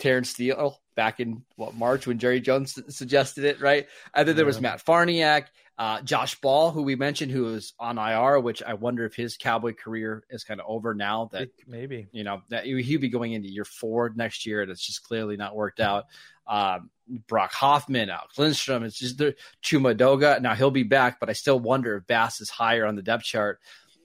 Terence 0.01 0.29
Steele 0.31 0.81
back 0.95 1.19
in 1.21 1.43
what 1.55 1.73
March 1.75 2.05
when 2.07 2.19
Jerry 2.19 2.41
Jones 2.41 2.73
su- 2.73 2.83
suggested 2.89 3.45
it, 3.45 3.61
right? 3.61 3.87
And 4.13 4.27
then 4.27 4.35
there 4.35 4.45
was 4.45 4.59
Matt 4.59 4.83
Farniak, 4.85 5.45
uh, 5.77 6.01
Josh 6.01 6.35
Ball, 6.41 6.71
who 6.71 6.81
we 6.83 6.95
mentioned, 6.95 7.31
who 7.31 7.43
was 7.43 7.73
on 7.79 7.97
IR, 7.97 8.39
which 8.39 8.61
I 8.61 8.73
wonder 8.73 9.05
if 9.05 9.15
his 9.15 9.37
Cowboy 9.37 9.73
career 9.73 10.23
is 10.29 10.43
kind 10.43 10.59
of 10.59 10.65
over 10.67 10.93
now. 10.93 11.29
That 11.31 11.49
maybe. 11.67 12.07
you 12.11 12.23
know 12.23 12.41
that 12.49 12.65
he'd 12.65 12.97
be 12.97 13.09
going 13.09 13.31
into 13.33 13.49
year 13.49 13.63
four 13.65 14.11
next 14.15 14.45
year, 14.45 14.61
and 14.61 14.69
it's 14.71 14.85
just 14.85 15.03
clearly 15.03 15.37
not 15.37 15.55
worked 15.55 15.79
out. 15.79 16.05
Um, 16.47 16.89
Brock 17.27 17.51
Hoffman, 17.53 18.09
Alex 18.09 18.37
Lindstrom, 18.37 18.83
it's 18.83 18.97
just 18.97 19.17
the 19.17 19.35
Chuma 19.63 19.95
Edoga. 19.95 20.41
Now 20.41 20.55
he'll 20.55 20.71
be 20.71 20.83
back, 20.83 21.19
but 21.19 21.29
I 21.29 21.33
still 21.33 21.59
wonder 21.59 21.95
if 21.97 22.07
Bass 22.07 22.41
is 22.41 22.49
higher 22.49 22.85
on 22.85 22.95
the 22.95 23.01
depth 23.01 23.23
chart. 23.23 23.59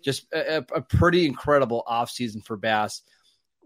Just 0.05 0.27
a, 0.33 0.59
a- 0.59 0.77
a 0.77 0.81
pretty 0.83 1.27
incredible 1.27 1.83
offseason 1.89 2.45
for 2.45 2.57
Bass. 2.57 3.03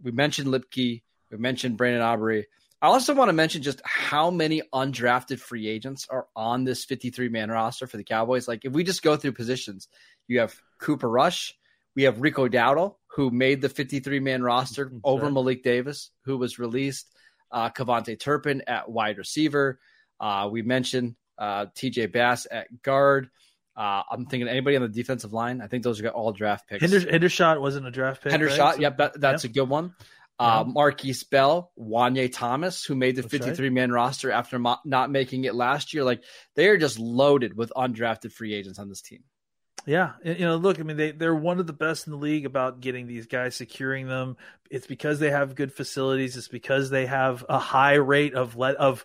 We 0.02 0.10
mentioned 0.12 0.48
Luepke, 0.48 1.02
we 1.30 1.38
mentioned 1.38 1.76
Brandon 1.76 2.02
Aubrey. 2.02 2.46
I 2.82 2.86
also 2.86 3.14
want 3.14 3.28
to 3.28 3.34
mention 3.34 3.62
just 3.62 3.82
how 3.84 4.30
many 4.30 4.62
undrafted 4.72 5.38
free 5.38 5.68
agents 5.68 6.06
are 6.08 6.26
on 6.34 6.64
this 6.64 6.84
53 6.86 7.28
man 7.28 7.50
roster 7.50 7.86
for 7.86 7.98
the 7.98 8.04
Cowboys. 8.04 8.48
Like, 8.48 8.64
if 8.64 8.72
we 8.72 8.84
just 8.84 9.02
go 9.02 9.16
through 9.16 9.32
positions, 9.32 9.86
you 10.28 10.40
have 10.40 10.54
Cooper 10.80 11.08
Rush, 11.08 11.54
we 11.94 12.04
have 12.04 12.22
Rico 12.22 12.48
Dowdle, 12.48 12.94
who 13.08 13.30
made 13.30 13.60
the 13.60 13.68
53 13.68 14.20
man 14.20 14.42
roster 14.42 14.84
That's 14.84 15.00
over 15.04 15.24
right. 15.24 15.32
Malik 15.32 15.62
Davis, 15.62 16.10
who 16.24 16.38
was 16.38 16.58
released, 16.58 17.06
uh, 17.52 17.68
KaVontae 17.68 18.18
Turpin 18.18 18.62
at 18.66 18.88
wide 18.90 19.18
receiver. 19.18 19.78
Uh, 20.18 20.48
we 20.50 20.62
mentioned 20.62 21.16
uh, 21.38 21.66
TJ 21.76 22.12
Bass 22.12 22.46
at 22.50 22.82
guard. 22.82 23.28
Uh, 23.76 24.02
I'm 24.10 24.26
thinking 24.26 24.48
anybody 24.48 24.76
on 24.76 24.82
the 24.82 24.88
defensive 24.88 25.32
line. 25.32 25.60
I 25.60 25.66
think 25.66 25.84
those 25.84 26.00
are 26.00 26.08
all 26.08 26.32
draft 26.32 26.68
picks. 26.68 26.82
Hinder, 26.82 27.00
Hendershot 27.00 27.60
wasn't 27.60 27.86
a 27.86 27.90
draft 27.90 28.22
pick. 28.22 28.32
Hendershot, 28.32 28.58
right? 28.58 28.74
So- 28.74 28.80
yep, 28.80 28.96
that, 28.98 29.20
that's 29.20 29.44
a 29.44 29.48
good 29.48 29.68
one. 29.68 29.94
Uh, 30.40 30.64
Marquise 30.64 31.22
Bell, 31.24 31.70
Juanyeh 31.78 32.32
Thomas, 32.32 32.84
who 32.84 32.94
made 32.94 33.14
the 33.14 33.22
That's 33.22 33.34
right. 33.34 33.42
53 33.42 33.70
man 33.70 33.92
roster 33.92 34.30
after 34.32 34.58
mo- 34.58 34.78
not 34.84 35.10
making 35.10 35.44
it 35.44 35.54
last 35.54 35.92
year. 35.92 36.02
Like 36.02 36.22
they 36.56 36.68
are 36.68 36.78
just 36.78 36.98
loaded 36.98 37.56
with 37.56 37.72
undrafted 37.76 38.32
free 38.32 38.54
agents 38.54 38.78
on 38.78 38.88
this 38.88 39.02
team. 39.02 39.22
Yeah, 39.86 40.12
you 40.24 40.40
know, 40.40 40.56
look, 40.56 40.78
I 40.78 40.82
mean, 40.82 40.96
they 40.96 41.12
they're 41.12 41.34
one 41.34 41.58
of 41.58 41.66
the 41.66 41.72
best 41.72 42.06
in 42.06 42.12
the 42.12 42.18
league 42.18 42.44
about 42.44 42.80
getting 42.80 43.06
these 43.06 43.26
guys, 43.26 43.56
securing 43.56 44.08
them. 44.08 44.36
It's 44.70 44.86
because 44.86 45.18
they 45.18 45.30
have 45.30 45.54
good 45.54 45.72
facilities. 45.72 46.36
It's 46.36 46.48
because 46.48 46.90
they 46.90 47.06
have 47.06 47.44
a 47.48 47.58
high 47.58 47.94
rate 47.94 48.34
of 48.34 48.56
let 48.56 48.76
of 48.76 49.04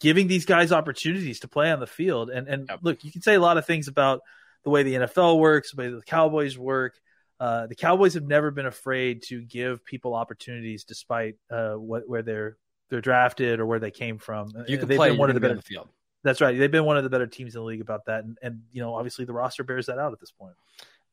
giving 0.00 0.26
these 0.26 0.46
guys 0.46 0.72
opportunities 0.72 1.40
to 1.40 1.48
play 1.48 1.70
on 1.70 1.80
the 1.80 1.86
field. 1.86 2.30
And 2.30 2.48
and 2.48 2.66
Yep. 2.68 2.78
look, 2.82 3.04
you 3.04 3.12
can 3.12 3.22
say 3.22 3.34
a 3.34 3.40
lot 3.40 3.58
of 3.58 3.66
things 3.66 3.86
about 3.88 4.20
the 4.64 4.70
way 4.70 4.82
the 4.82 4.94
NFL 4.94 5.38
works, 5.38 5.72
the 5.72 5.82
way 5.82 5.88
the 5.88 6.02
Cowboys 6.02 6.56
work. 6.56 6.94
Uh, 7.40 7.66
the 7.66 7.74
Cowboys 7.74 8.14
have 8.14 8.24
never 8.24 8.50
been 8.50 8.66
afraid 8.66 9.22
to 9.24 9.42
give 9.42 9.84
people 9.84 10.14
opportunities, 10.14 10.84
despite 10.84 11.36
uh, 11.50 11.72
what 11.72 12.08
where 12.08 12.22
they're 12.22 12.56
they're 12.90 13.00
drafted 13.00 13.60
or 13.60 13.66
where 13.66 13.80
they 13.80 13.90
came 13.90 14.18
from. 14.18 14.52
You 14.68 14.78
can 14.78 14.88
They've 14.88 14.96
play 14.96 15.12
one 15.12 15.30
of 15.30 15.34
the 15.34 15.40
better 15.40 15.54
gonna 15.54 15.62
be 15.68 15.76
on 15.76 15.84
the 15.84 15.86
field. 15.86 15.88
That's 16.22 16.40
right. 16.40 16.56
They've 16.56 16.70
been 16.70 16.84
one 16.84 16.96
of 16.96 17.04
the 17.04 17.10
better 17.10 17.26
teams 17.26 17.54
in 17.54 17.60
the 17.60 17.66
league 17.66 17.80
about 17.80 18.06
that, 18.06 18.24
and, 18.24 18.38
and 18.40 18.62
you 18.72 18.82
know, 18.82 18.94
obviously 18.94 19.24
the 19.24 19.32
roster 19.32 19.64
bears 19.64 19.86
that 19.86 19.98
out 19.98 20.12
at 20.12 20.20
this 20.20 20.30
point. 20.30 20.54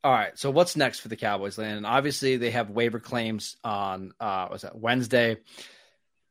All 0.04 0.12
right. 0.12 0.38
So 0.38 0.50
what's 0.50 0.76
next 0.76 1.00
for 1.00 1.10
the 1.10 1.16
Cowboys, 1.16 1.58
Landon? 1.58 1.86
Obviously, 1.86 2.38
they 2.38 2.52
have 2.52 2.70
waiver 2.70 3.00
claims 3.00 3.58
on 3.64 4.14
uh 4.20 4.48
was 4.52 4.62
that 4.64 4.78
Wednesday. 4.78 5.38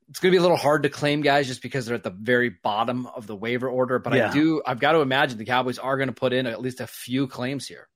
It's 0.08 0.18
going 0.18 0.32
to 0.32 0.34
be 0.34 0.38
a 0.38 0.42
little 0.42 0.56
hard 0.56 0.82
to 0.82 0.88
claim 0.88 1.20
guys 1.20 1.46
just 1.46 1.62
because 1.62 1.86
they're 1.86 1.94
at 1.94 2.02
the 2.02 2.10
very 2.10 2.48
bottom 2.48 3.06
of 3.06 3.28
the 3.28 3.36
waiver 3.36 3.68
order. 3.68 4.00
But 4.00 4.14
Yeah. 4.14 4.30
I 4.30 4.32
do, 4.32 4.60
I've 4.66 4.80
got 4.80 4.92
to 4.92 5.02
imagine 5.02 5.38
the 5.38 5.44
Cowboys 5.44 5.78
are 5.78 5.96
going 5.96 6.08
to 6.08 6.12
put 6.12 6.32
in 6.32 6.46
at 6.48 6.60
least 6.60 6.80
a 6.80 6.88
few 6.88 7.28
claims 7.28 7.68
here. 7.68 7.86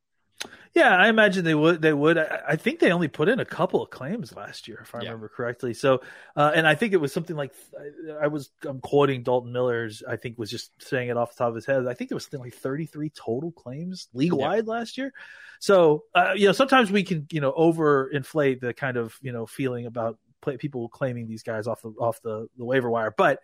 Yeah, 0.74 0.96
I 0.96 1.08
imagine 1.08 1.44
they 1.44 1.54
would. 1.54 1.80
They 1.80 1.92
would. 1.92 2.18
I, 2.18 2.40
I 2.48 2.56
think 2.56 2.80
they 2.80 2.90
only 2.90 3.06
put 3.06 3.28
in 3.28 3.38
a 3.38 3.44
couple 3.44 3.80
of 3.80 3.90
claims 3.90 4.34
last 4.34 4.66
year, 4.66 4.80
if 4.82 4.92
I 4.94 4.98
Yeah. 5.02 5.10
remember 5.10 5.28
correctly. 5.28 5.72
So, 5.72 6.00
uh, 6.34 6.50
and 6.54 6.66
I 6.66 6.74
think 6.74 6.92
it 6.92 6.96
was 7.00 7.12
something 7.12 7.36
like 7.36 7.52
I, 7.78 8.24
I 8.24 8.26
was. 8.26 8.50
I'm 8.64 8.80
quoting 8.80 9.22
Dalton 9.22 9.52
Miller's. 9.52 10.02
I 10.06 10.16
think 10.16 10.36
was 10.36 10.50
just 10.50 10.72
saying 10.82 11.10
it 11.10 11.16
off 11.16 11.30
the 11.30 11.38
top 11.38 11.50
of 11.50 11.54
his 11.54 11.64
head. 11.64 11.86
I 11.86 11.94
think 11.94 12.10
there 12.10 12.16
was 12.16 12.24
something 12.24 12.40
like 12.40 12.54
33 12.54 13.10
total 13.10 13.52
claims 13.52 14.08
league 14.12 14.32
wide 14.32 14.66
last 14.66 14.98
year. 14.98 15.12
So, 15.60 16.04
uh, 16.14 16.32
you 16.34 16.46
know, 16.46 16.52
sometimes 16.52 16.90
we 16.90 17.04
can 17.04 17.26
you 17.30 17.40
know 17.40 17.52
overinflate 17.52 18.60
the 18.60 18.74
kind 18.74 18.96
of 18.96 19.16
you 19.22 19.30
know 19.32 19.46
feeling 19.46 19.86
about 19.86 20.18
play, 20.40 20.56
people 20.56 20.88
claiming 20.88 21.28
these 21.28 21.44
guys 21.44 21.68
off 21.68 21.82
the 21.82 21.90
off 22.00 22.20
the, 22.22 22.48
the 22.58 22.64
waiver 22.64 22.90
wire, 22.90 23.14
but 23.16 23.40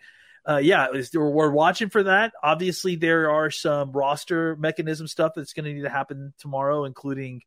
uh, 0.51 0.57
yeah, 0.59 0.89
we're, 1.15 1.31
we're 1.31 1.51
watching 1.51 1.91
for 1.91 2.03
that. 2.03 2.33
Obviously, 2.43 2.97
there 2.97 3.31
are 3.31 3.51
some 3.51 3.93
roster 3.93 4.57
mechanism 4.57 5.07
stuff 5.07 5.33
that's 5.37 5.53
going 5.53 5.65
to 5.65 5.73
need 5.73 5.83
to 5.83 5.89
happen 5.89 6.33
tomorrow, 6.39 6.85
including 6.85 7.43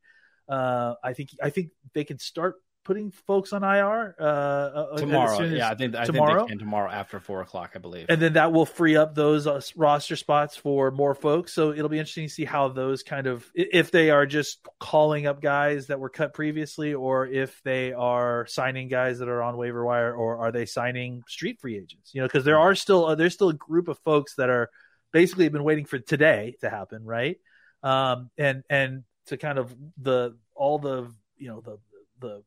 uh, 0.48 0.94
I 1.02 1.12
think 1.12 1.30
I 1.42 1.50
think 1.50 1.70
they 1.92 2.04
can 2.04 2.18
start 2.18 2.56
putting 2.84 3.10
folks 3.10 3.52
on 3.52 3.64
IR 3.64 4.14
uh, 4.20 4.22
uh, 4.22 4.86
as 4.94 5.00
Tomorrow. 5.00 5.36
soon 5.38 5.52
as- 5.52 5.58
Yeah, 5.58 5.70
I 5.70 5.74
think, 5.74 5.96
I 5.96 6.04
tomorrow? 6.04 6.34
think 6.40 6.48
they 6.48 6.52
can 6.52 6.58
tomorrow 6.58 6.90
after 6.90 7.18
four 7.18 7.40
o'clock, 7.40 7.72
I 7.74 7.78
believe. 7.78 8.06
and 8.08 8.20
then 8.20 8.34
that 8.34 8.52
will 8.52 8.66
free 8.66 8.96
up 8.96 9.14
those 9.14 9.46
uh, 9.46 9.60
roster 9.76 10.16
spots 10.16 10.56
for 10.56 10.90
more 10.90 11.14
folks. 11.14 11.52
So 11.52 11.72
it'll 11.72 11.88
be 11.88 11.98
interesting 11.98 12.26
to 12.28 12.32
see 12.32 12.44
how 12.44 12.68
those 12.68 13.02
kind 13.02 13.26
of 13.26 13.50
if 13.54 13.90
they 13.90 14.10
are 14.10 14.26
just 14.26 14.60
calling 14.78 15.26
up 15.26 15.40
guys 15.40 15.86
that 15.88 15.98
were 15.98 16.10
cut 16.10 16.34
previously, 16.34 16.94
or 16.94 17.26
if 17.26 17.60
they 17.64 17.92
are 17.92 18.46
signing 18.46 18.88
guys 18.88 19.18
that 19.18 19.28
are 19.28 19.42
on 19.42 19.56
waiver 19.56 19.84
wire, 19.84 20.14
or 20.14 20.38
are 20.38 20.52
they 20.52 20.66
signing 20.66 21.22
street 21.26 21.60
free 21.60 21.76
agents? 21.76 22.12
You 22.14 22.20
know, 22.20 22.26
because 22.28 22.44
there 22.44 22.58
are 22.58 22.74
still 22.74 23.06
uh, 23.06 23.14
there's 23.14 23.34
still 23.34 23.48
a 23.48 23.54
group 23.54 23.88
of 23.88 23.98
folks 24.00 24.34
that 24.36 24.50
are 24.50 24.70
basically 25.12 25.48
been 25.48 25.64
waiting 25.64 25.84
for 25.86 25.98
today 25.98 26.56
to 26.60 26.68
happen, 26.68 27.04
right? 27.04 27.38
Um, 27.82 28.30
and 28.38 28.62
and 28.68 29.04
to 29.26 29.36
kind 29.36 29.58
of 29.58 29.74
the 29.96 30.36
all 30.54 30.78
the 30.78 31.10
you 31.36 31.48
know 31.48 31.60
the 31.60 31.78
the 32.20 32.42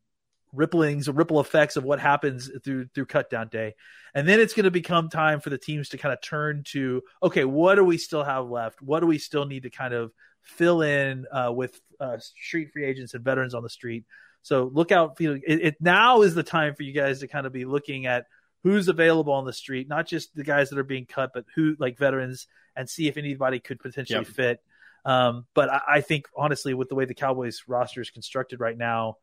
ripplings, 0.57 1.07
ripple 1.15 1.39
effects 1.39 1.75
of 1.77 1.83
what 1.83 1.99
happens 1.99 2.49
through 2.63 2.87
through 2.93 3.05
cut 3.05 3.29
down 3.29 3.47
day. 3.47 3.75
And 4.13 4.27
then 4.27 4.39
it's 4.39 4.53
going 4.53 4.63
to 4.63 4.71
become 4.71 5.09
time 5.09 5.39
for 5.41 5.49
the 5.49 5.57
teams 5.57 5.89
to 5.89 5.97
kind 5.97 6.11
of 6.11 6.21
turn 6.21 6.63
to, 6.71 7.03
okay, 7.21 7.45
what 7.45 7.75
do 7.75 7.83
we 7.83 7.97
still 7.97 8.23
have 8.23 8.49
left? 8.49 8.81
What 8.81 9.01
do 9.01 9.07
we 9.07 9.19
still 9.19 9.45
need 9.45 9.63
to 9.63 9.69
kind 9.69 9.93
of 9.93 10.11
fill 10.41 10.81
in 10.81 11.25
uh, 11.31 11.51
with 11.53 11.79
uh, 11.99 12.17
street 12.19 12.71
free 12.73 12.85
agents 12.85 13.13
and 13.13 13.23
veterans 13.23 13.53
on 13.53 13.63
the 13.63 13.69
street? 13.69 14.05
So 14.41 14.71
look 14.73 14.91
out. 14.91 15.17
You 15.19 15.33
know, 15.35 15.39
it, 15.45 15.61
it 15.61 15.75
now 15.79 16.21
is 16.21 16.33
the 16.33 16.43
time 16.43 16.73
for 16.73 16.83
you 16.83 16.93
guys 16.93 17.19
to 17.19 17.27
kind 17.27 17.45
of 17.45 17.53
be 17.53 17.65
looking 17.65 18.05
at 18.05 18.25
who's 18.63 18.87
available 18.87 19.33
on 19.33 19.45
the 19.45 19.53
street, 19.53 19.87
not 19.87 20.07
just 20.07 20.35
the 20.35 20.43
guys 20.43 20.69
that 20.69 20.79
are 20.79 20.83
being 20.83 21.05
cut, 21.05 21.31
but 21.33 21.45
who 21.55 21.75
like 21.77 21.97
veterans, 21.97 22.47
and 22.75 22.89
see 22.89 23.07
if 23.07 23.17
anybody 23.17 23.59
could 23.59 23.79
potentially 23.79 24.25
Yep. 24.25 24.27
fit. 24.27 24.59
Um, 25.05 25.45
but 25.53 25.69
I, 25.69 25.81
I 25.87 26.01
think 26.01 26.25
honestly, 26.35 26.73
with 26.73 26.89
the 26.89 26.95
way 26.95 27.05
the 27.05 27.13
Cowboys 27.13 27.63
roster 27.67 28.01
is 28.01 28.09
constructed 28.09 28.59
right 28.59 28.77
now, 28.77 29.17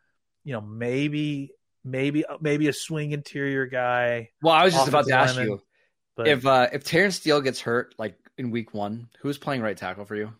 you 0.44 0.52
know, 0.52 0.60
maybe 0.60 1.52
maybe 1.84 2.24
maybe 2.40 2.68
a 2.68 2.72
swing 2.72 3.12
interior 3.12 3.66
guy. 3.66 4.30
well, 4.42 4.54
I 4.54 4.64
was 4.64 4.74
just 4.74 4.88
about 4.88 5.06
to 5.06 5.14
ask 5.14 5.36
lineman. 5.36 5.52
you 5.52 5.62
But 6.16 6.28
if 6.28 6.46
uh, 6.46 6.68
if 6.72 6.84
Terence 6.84 7.16
Steele 7.16 7.40
gets 7.40 7.60
hurt 7.60 7.94
like 7.98 8.16
in 8.38 8.50
week 8.50 8.72
one, 8.72 9.08
who's 9.20 9.38
playing 9.38 9.62
right 9.62 9.76
tackle 9.76 10.04
for 10.04 10.16
you? 10.16 10.32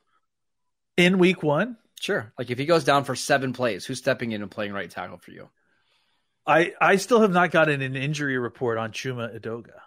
in 0.97 1.19
week 1.19 1.43
one, 1.43 1.77
Sure. 2.05 2.33
Like 2.39 2.51
if 2.51 2.59
he 2.59 2.67
goes 2.67 2.85
down 2.85 3.05
for 3.05 3.15
seven 3.15 3.55
plays, 3.55 3.87
who's 3.87 3.99
stepping 3.99 4.33
in 4.33 4.43
and 4.43 4.51
playing 4.51 4.75
right 4.75 4.91
tackle 4.91 5.17
for 5.17 5.31
you? 5.31 5.49
I 6.47 6.75
I 6.79 6.97
still 6.97 7.23
have 7.23 7.33
not 7.33 7.51
gotten 7.51 7.81
an 7.81 7.97
injury 7.97 8.37
report 8.37 8.77
on 8.77 8.93
Chuma 8.93 9.35
Edoga. 9.35 9.81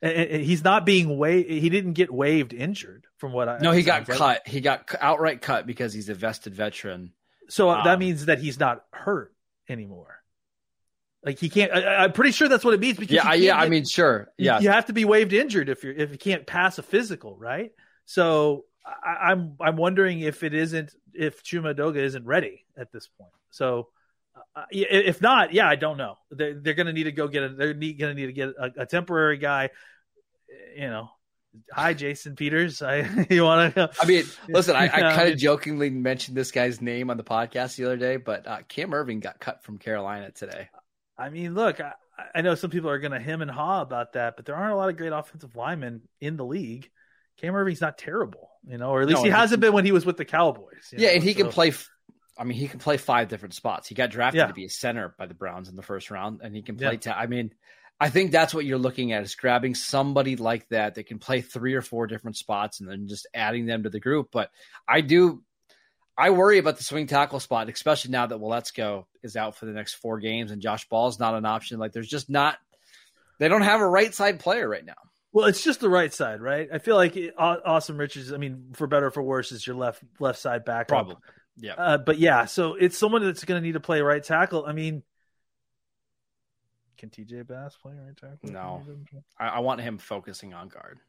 he's 0.44 0.62
not 0.62 0.86
being 0.86 1.18
waived. 1.18 1.50
He 1.50 1.68
didn't 1.68 1.94
get 1.94 2.12
waived 2.12 2.52
injured 2.52 3.06
from 3.16 3.32
what 3.32 3.48
I 3.48 3.58
No, 3.58 3.72
he 3.72 3.82
got 3.82 4.06
cut. 4.06 4.46
He 4.46 4.60
got 4.60 4.94
outright 5.00 5.42
cut 5.42 5.66
because 5.66 5.92
he's 5.92 6.08
a 6.08 6.14
vested 6.14 6.54
veteran. 6.54 7.14
So 7.48 7.68
um, 7.70 7.82
that 7.82 7.98
means 7.98 8.26
that 8.26 8.38
he's 8.38 8.60
not 8.60 8.84
hurt 8.92 9.34
anymore. 9.70 10.16
Like 11.24 11.38
he 11.38 11.50
can't. 11.50 11.72
I, 11.72 12.04
am 12.04 12.12
pretty 12.12 12.32
sure 12.32 12.48
that's 12.48 12.64
what 12.64 12.74
it 12.74 12.80
means. 12.80 12.98
Because 12.98 13.14
yeah, 13.14 13.32
yeah. 13.34 13.58
I 13.58 13.68
mean, 13.68 13.84
sure. 13.84 14.32
Yeah, 14.38 14.60
you 14.60 14.70
have 14.70 14.86
to 14.86 14.92
be 14.92 15.04
waived 15.04 15.32
injured 15.32 15.68
if 15.68 15.84
you're 15.84 15.92
if 15.92 16.12
you 16.12 16.18
can't 16.18 16.46
pass 16.46 16.78
a 16.78 16.82
physical, 16.82 17.36
right? 17.36 17.72
So 18.06 18.64
I, 18.86 19.32
am 19.32 19.56
I'm, 19.60 19.68
I'm 19.68 19.76
wondering 19.76 20.20
if 20.20 20.42
it 20.42 20.54
isn't 20.54 20.94
if 21.12 21.42
Chuma 21.44 21.74
Edoga 21.74 21.96
isn't 21.96 22.24
ready 22.24 22.64
at 22.76 22.90
this 22.90 23.06
point. 23.06 23.32
So 23.50 23.88
uh, 24.54 24.64
if 24.70 25.20
not, 25.20 25.52
yeah, 25.52 25.68
I 25.68 25.76
don't 25.76 25.96
know. 25.96 26.16
They're, 26.30 26.54
they're 26.54 26.74
going 26.74 26.86
to 26.86 26.92
need 26.92 27.04
to 27.04 27.12
go 27.12 27.28
get 27.28 27.42
a. 27.42 27.48
They're 27.50 27.74
going 27.74 27.98
to 27.98 28.14
need 28.14 28.26
to 28.26 28.32
get 28.32 28.48
a, 28.48 28.82
a, 28.82 28.86
temporary 28.86 29.38
guy. 29.38 29.70
You 30.74 30.88
know, 30.88 31.10
hi 31.72 31.94
Jason 31.94 32.36
Peters. 32.36 32.82
I 32.82 33.26
you 33.30 33.44
want 33.44 33.74
to? 33.74 33.90
I 34.00 34.06
mean, 34.06 34.24
listen, 34.48 34.76
I, 34.76 34.84
I 34.84 34.88
kind 35.14 35.32
of 35.32 35.38
jokingly 35.38 35.90
mentioned 35.90 36.36
this 36.36 36.50
guy's 36.50 36.80
name 36.80 37.10
on 37.10 37.16
the 37.16 37.24
podcast 37.24 37.76
the 37.76 37.84
other 37.84 37.96
day, 37.96 38.16
but 38.16 38.46
uh, 38.46 38.58
Cam 38.68 38.90
Erving 38.90 39.20
got 39.20 39.40
cut 39.40 39.62
from 39.62 39.78
Carolina 39.78 40.30
today. 40.30 40.68
I 41.18 41.30
mean, 41.30 41.54
look, 41.54 41.80
I, 41.80 41.92
I 42.34 42.40
know 42.42 42.54
some 42.54 42.70
people 42.70 42.90
are 42.90 42.98
going 42.98 43.12
to 43.12 43.20
hem 43.20 43.42
and 43.42 43.50
haw 43.50 43.82
about 43.82 44.14
that, 44.14 44.36
but 44.36 44.46
there 44.46 44.54
aren't 44.54 44.72
a 44.72 44.76
lot 44.76 44.88
of 44.88 44.96
great 44.96 45.12
offensive 45.12 45.56
linemen 45.56 46.02
in 46.20 46.36
the 46.36 46.44
league. 46.44 46.90
Cam 47.38 47.54
Erving's 47.54 47.80
not 47.80 47.98
terrible, 47.98 48.50
you 48.66 48.78
know, 48.78 48.90
or 48.90 49.02
at 49.02 49.08
least 49.08 49.20
no, 49.20 49.24
he 49.24 49.30
hasn't 49.30 49.60
been 49.60 49.72
when 49.72 49.84
he 49.84 49.92
was 49.92 50.04
with 50.04 50.16
the 50.16 50.24
Cowboys. 50.24 50.92
Yeah, 50.92 51.08
know? 51.08 51.14
and 51.14 51.22
he 51.22 51.32
so, 51.32 51.42
can 51.42 51.48
play 51.50 51.72
I 52.38 52.44
mean, 52.44 52.56
he 52.56 52.68
can 52.68 52.80
play 52.80 52.96
five 52.96 53.28
different 53.28 53.54
spots. 53.54 53.86
He 53.86 53.94
got 53.94 54.10
drafted 54.10 54.38
yeah. 54.38 54.46
to 54.46 54.54
be 54.54 54.64
a 54.64 54.70
center 54.70 55.14
by 55.18 55.26
the 55.26 55.34
Browns 55.34 55.68
in 55.68 55.76
the 55.76 55.82
first 55.82 56.10
round, 56.10 56.40
and 56.42 56.56
he 56.56 56.62
can 56.62 56.76
play. 56.76 56.98
Yeah. 57.04 57.14
I 57.14 57.26
mean, 57.26 57.52
I 58.00 58.08
think 58.08 58.30
that's 58.30 58.54
what 58.54 58.64
you're 58.64 58.78
looking 58.78 59.12
at 59.12 59.22
is 59.22 59.34
grabbing 59.34 59.74
somebody 59.74 60.36
like 60.36 60.66
that 60.70 60.94
that 60.94 61.06
can 61.06 61.18
play 61.18 61.42
three 61.42 61.74
or 61.74 61.82
four 61.82 62.06
different 62.06 62.38
spots 62.38 62.80
and 62.80 62.88
then 62.88 63.08
just 63.08 63.26
adding 63.34 63.66
them 63.66 63.82
to 63.82 63.90
the 63.90 64.00
group. 64.00 64.28
But 64.32 64.50
I 64.88 65.02
do, 65.02 65.42
I 66.16 66.30
worry 66.30 66.56
about 66.58 66.78
the 66.78 66.84
swing 66.84 67.06
tackle 67.06 67.40
spot, 67.40 67.68
especially 67.68 68.10
now 68.10 68.26
that 68.26 68.38
Waletzko 68.38 69.04
is 69.22 69.36
out 69.36 69.56
for 69.56 69.66
the 69.66 69.72
next 69.72 69.94
four 69.94 70.18
games 70.18 70.50
and 70.50 70.62
Josh 70.62 70.88
Ball 70.88 71.08
is 71.08 71.18
not 71.18 71.34
an 71.34 71.44
option. 71.44 71.78
Like, 71.78 71.92
there's 71.92 72.08
just 72.08 72.30
not, 72.30 72.56
they 73.38 73.48
don't 73.48 73.62
have 73.62 73.80
a 73.80 73.86
right 73.86 74.14
side 74.14 74.40
player 74.40 74.66
right 74.66 74.84
now. 74.84 74.94
Well, 75.32 75.46
it's 75.46 75.62
just 75.62 75.80
the 75.80 75.88
right 75.88 76.12
side, 76.12 76.40
right? 76.40 76.68
I 76.72 76.78
feel 76.78 76.96
like 76.96 77.14
Asim 77.14 77.98
Richards. 77.98 78.32
I 78.32 78.36
mean, 78.36 78.72
for 78.72 78.86
better 78.86 79.06
or 79.06 79.10
for 79.10 79.22
worse, 79.22 79.52
is 79.52 79.64
your 79.64 79.76
left 79.76 80.02
left 80.18 80.40
side 80.40 80.64
back. 80.64 80.88
Probably. 80.88 81.16
Yeah. 81.56 81.74
Uh, 81.74 81.98
but 81.98 82.18
yeah, 82.18 82.46
so 82.46 82.74
it's 82.74 82.98
someone 82.98 83.22
that's 83.22 83.44
going 83.44 83.60
to 83.60 83.64
need 83.64 83.74
to 83.74 83.80
play 83.80 84.00
right 84.00 84.24
tackle. 84.24 84.64
I 84.66 84.72
mean, 84.72 85.02
can 87.00 87.08
TJ 87.08 87.46
Bass 87.46 87.76
play 87.76 87.94
right 87.94 88.16
tackle? 88.16 88.52
No, 88.52 88.82
I, 89.38 89.48
I, 89.48 89.58
want 89.60 89.80
him 89.80 89.96
focusing 89.96 90.52
on 90.52 90.68
guard. 90.68 91.00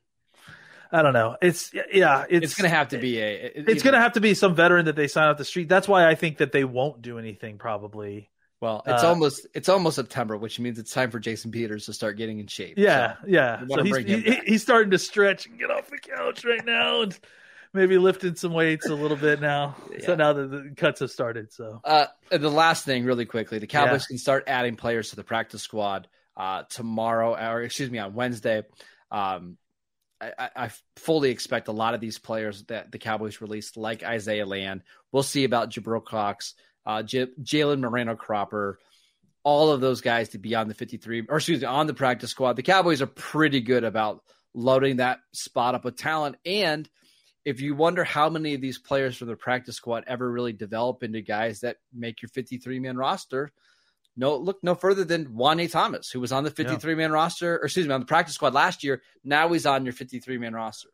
I 0.91 1.01
don't 1.01 1.13
know. 1.13 1.37
It's 1.41 1.71
yeah. 1.93 2.25
It's, 2.29 2.45
it's 2.45 2.53
going 2.55 2.69
to 2.69 2.75
have 2.75 2.89
to 2.89 2.97
be 2.97 3.19
a. 3.19 3.33
It, 3.33 3.69
it's 3.69 3.83
going 3.83 3.93
to 3.93 3.99
have 3.99 4.13
to 4.13 4.21
be 4.21 4.33
some 4.33 4.55
veteran 4.55 4.85
that 4.85 4.95
they 4.95 5.07
sign 5.07 5.27
off 5.27 5.37
the 5.37 5.45
street. 5.45 5.69
That's 5.69 5.87
why 5.87 6.07
I 6.07 6.15
think 6.15 6.37
that 6.37 6.51
they 6.51 6.63
won't 6.63 7.01
do 7.01 7.19
anything 7.19 7.57
probably. 7.57 8.29
Well, 8.61 8.83
it's 8.85 9.03
uh, 9.03 9.09
almost 9.09 9.47
it's 9.53 9.69
almost 9.69 9.95
September, 9.95 10.37
which 10.37 10.59
means 10.59 10.79
it's 10.79 10.93
time 10.93 11.11
for 11.11 11.19
Jason 11.19 11.51
Peters 11.51 11.87
to 11.87 11.93
start 11.93 12.15
getting 12.15 12.39
in 12.39 12.47
shape. 12.47 12.77
Yeah, 12.77 13.15
so 13.15 13.27
yeah. 13.27 13.63
So 13.69 13.83
he's, 13.83 13.97
he, 13.97 14.39
he's 14.45 14.61
starting 14.61 14.91
to 14.91 14.99
stretch 14.99 15.45
and 15.45 15.59
get 15.59 15.71
off 15.71 15.89
the 15.89 15.97
couch 15.97 16.45
right 16.45 16.65
now. 16.65 17.01
And, 17.01 17.19
maybe 17.73 17.97
lifting 17.97 18.35
some 18.35 18.53
weights 18.53 18.87
a 18.87 18.95
little 18.95 19.17
bit 19.17 19.41
now. 19.41 19.75
Yeah. 19.91 20.05
So 20.05 20.15
now 20.15 20.33
that 20.33 20.51
the 20.51 20.73
cuts 20.75 20.99
have 20.99 21.11
started. 21.11 21.53
So 21.53 21.81
uh, 21.83 22.07
the 22.29 22.51
last 22.51 22.85
thing, 22.85 23.05
really 23.05 23.25
quickly, 23.25 23.59
the 23.59 23.67
Cowboys 23.67 24.03
yeah. 24.03 24.13
can 24.13 24.17
start 24.17 24.45
adding 24.47 24.75
players 24.75 25.11
to 25.11 25.15
the 25.15 25.23
practice 25.23 25.61
squad 25.61 26.07
uh, 26.35 26.63
tomorrow, 26.69 27.35
or 27.35 27.61
excuse 27.61 27.89
me, 27.89 27.99
on 27.99 28.13
Wednesday. 28.13 28.63
Um, 29.11 29.57
I, 30.19 30.49
I, 30.55 30.69
fully 30.97 31.31
expect 31.31 31.67
a 31.67 31.71
lot 31.71 31.95
of 31.95 31.99
these 31.99 32.19
players 32.19 32.63
that 32.65 32.91
the 32.91 32.99
Cowboys 32.99 33.41
released, 33.41 33.75
like 33.75 34.03
Isaiah 34.03 34.45
Land. 34.45 34.83
We'll 35.11 35.23
see 35.23 35.45
about 35.45 35.71
Jabril 35.71 36.05
Cox, 36.05 36.53
uh, 36.85 37.01
J- 37.01 37.31
Jalen 37.41 37.79
Moreno 37.79 38.15
Cropper, 38.15 38.77
all 39.43 39.71
of 39.71 39.81
those 39.81 40.01
guys 40.01 40.29
to 40.29 40.37
be 40.37 40.53
on 40.53 40.67
the 40.67 40.75
53, 40.75 41.25
or 41.27 41.37
excuse 41.37 41.61
me, 41.61 41.65
on 41.65 41.87
the 41.87 41.95
practice 41.95 42.29
squad. 42.29 42.55
The 42.55 42.61
Cowboys 42.61 43.01
are 43.01 43.07
pretty 43.07 43.61
good 43.61 43.83
about 43.83 44.23
loading 44.53 44.97
that 44.97 45.21
spot 45.33 45.73
up 45.73 45.83
with 45.83 45.97
talent 45.97 46.35
and– 46.45 46.87
if 47.45 47.61
you 47.61 47.75
wonder 47.75 48.03
how 48.03 48.29
many 48.29 48.53
of 48.53 48.61
these 48.61 48.77
players 48.77 49.17
from 49.17 49.27
the 49.27 49.35
practice 49.35 49.75
squad 49.75 50.03
ever 50.07 50.29
really 50.29 50.53
develop 50.53 51.03
into 51.03 51.21
guys 51.21 51.61
that 51.61 51.77
make 51.93 52.21
your 52.21 52.29
53 52.29 52.79
man 52.79 52.97
roster, 52.97 53.51
no 54.15 54.37
look 54.37 54.59
no 54.61 54.75
further 54.75 55.03
than 55.03 55.27
Juanyeh 55.27 55.71
Thomas, 55.71 56.09
who 56.09 56.19
was 56.19 56.31
on 56.31 56.43
the 56.43 56.51
53 56.51 56.95
man 56.95 57.09
yeah. 57.09 57.15
roster, 57.15 57.55
or 57.57 57.65
excuse 57.65 57.87
me, 57.87 57.93
on 57.93 58.01
the 58.01 58.05
practice 58.05 58.35
squad 58.35 58.53
last 58.53 58.83
year. 58.83 59.01
Now 59.23 59.51
he's 59.51 59.65
on 59.65 59.85
your 59.85 59.93
53 59.93 60.37
man 60.37 60.53
roster. 60.53 60.89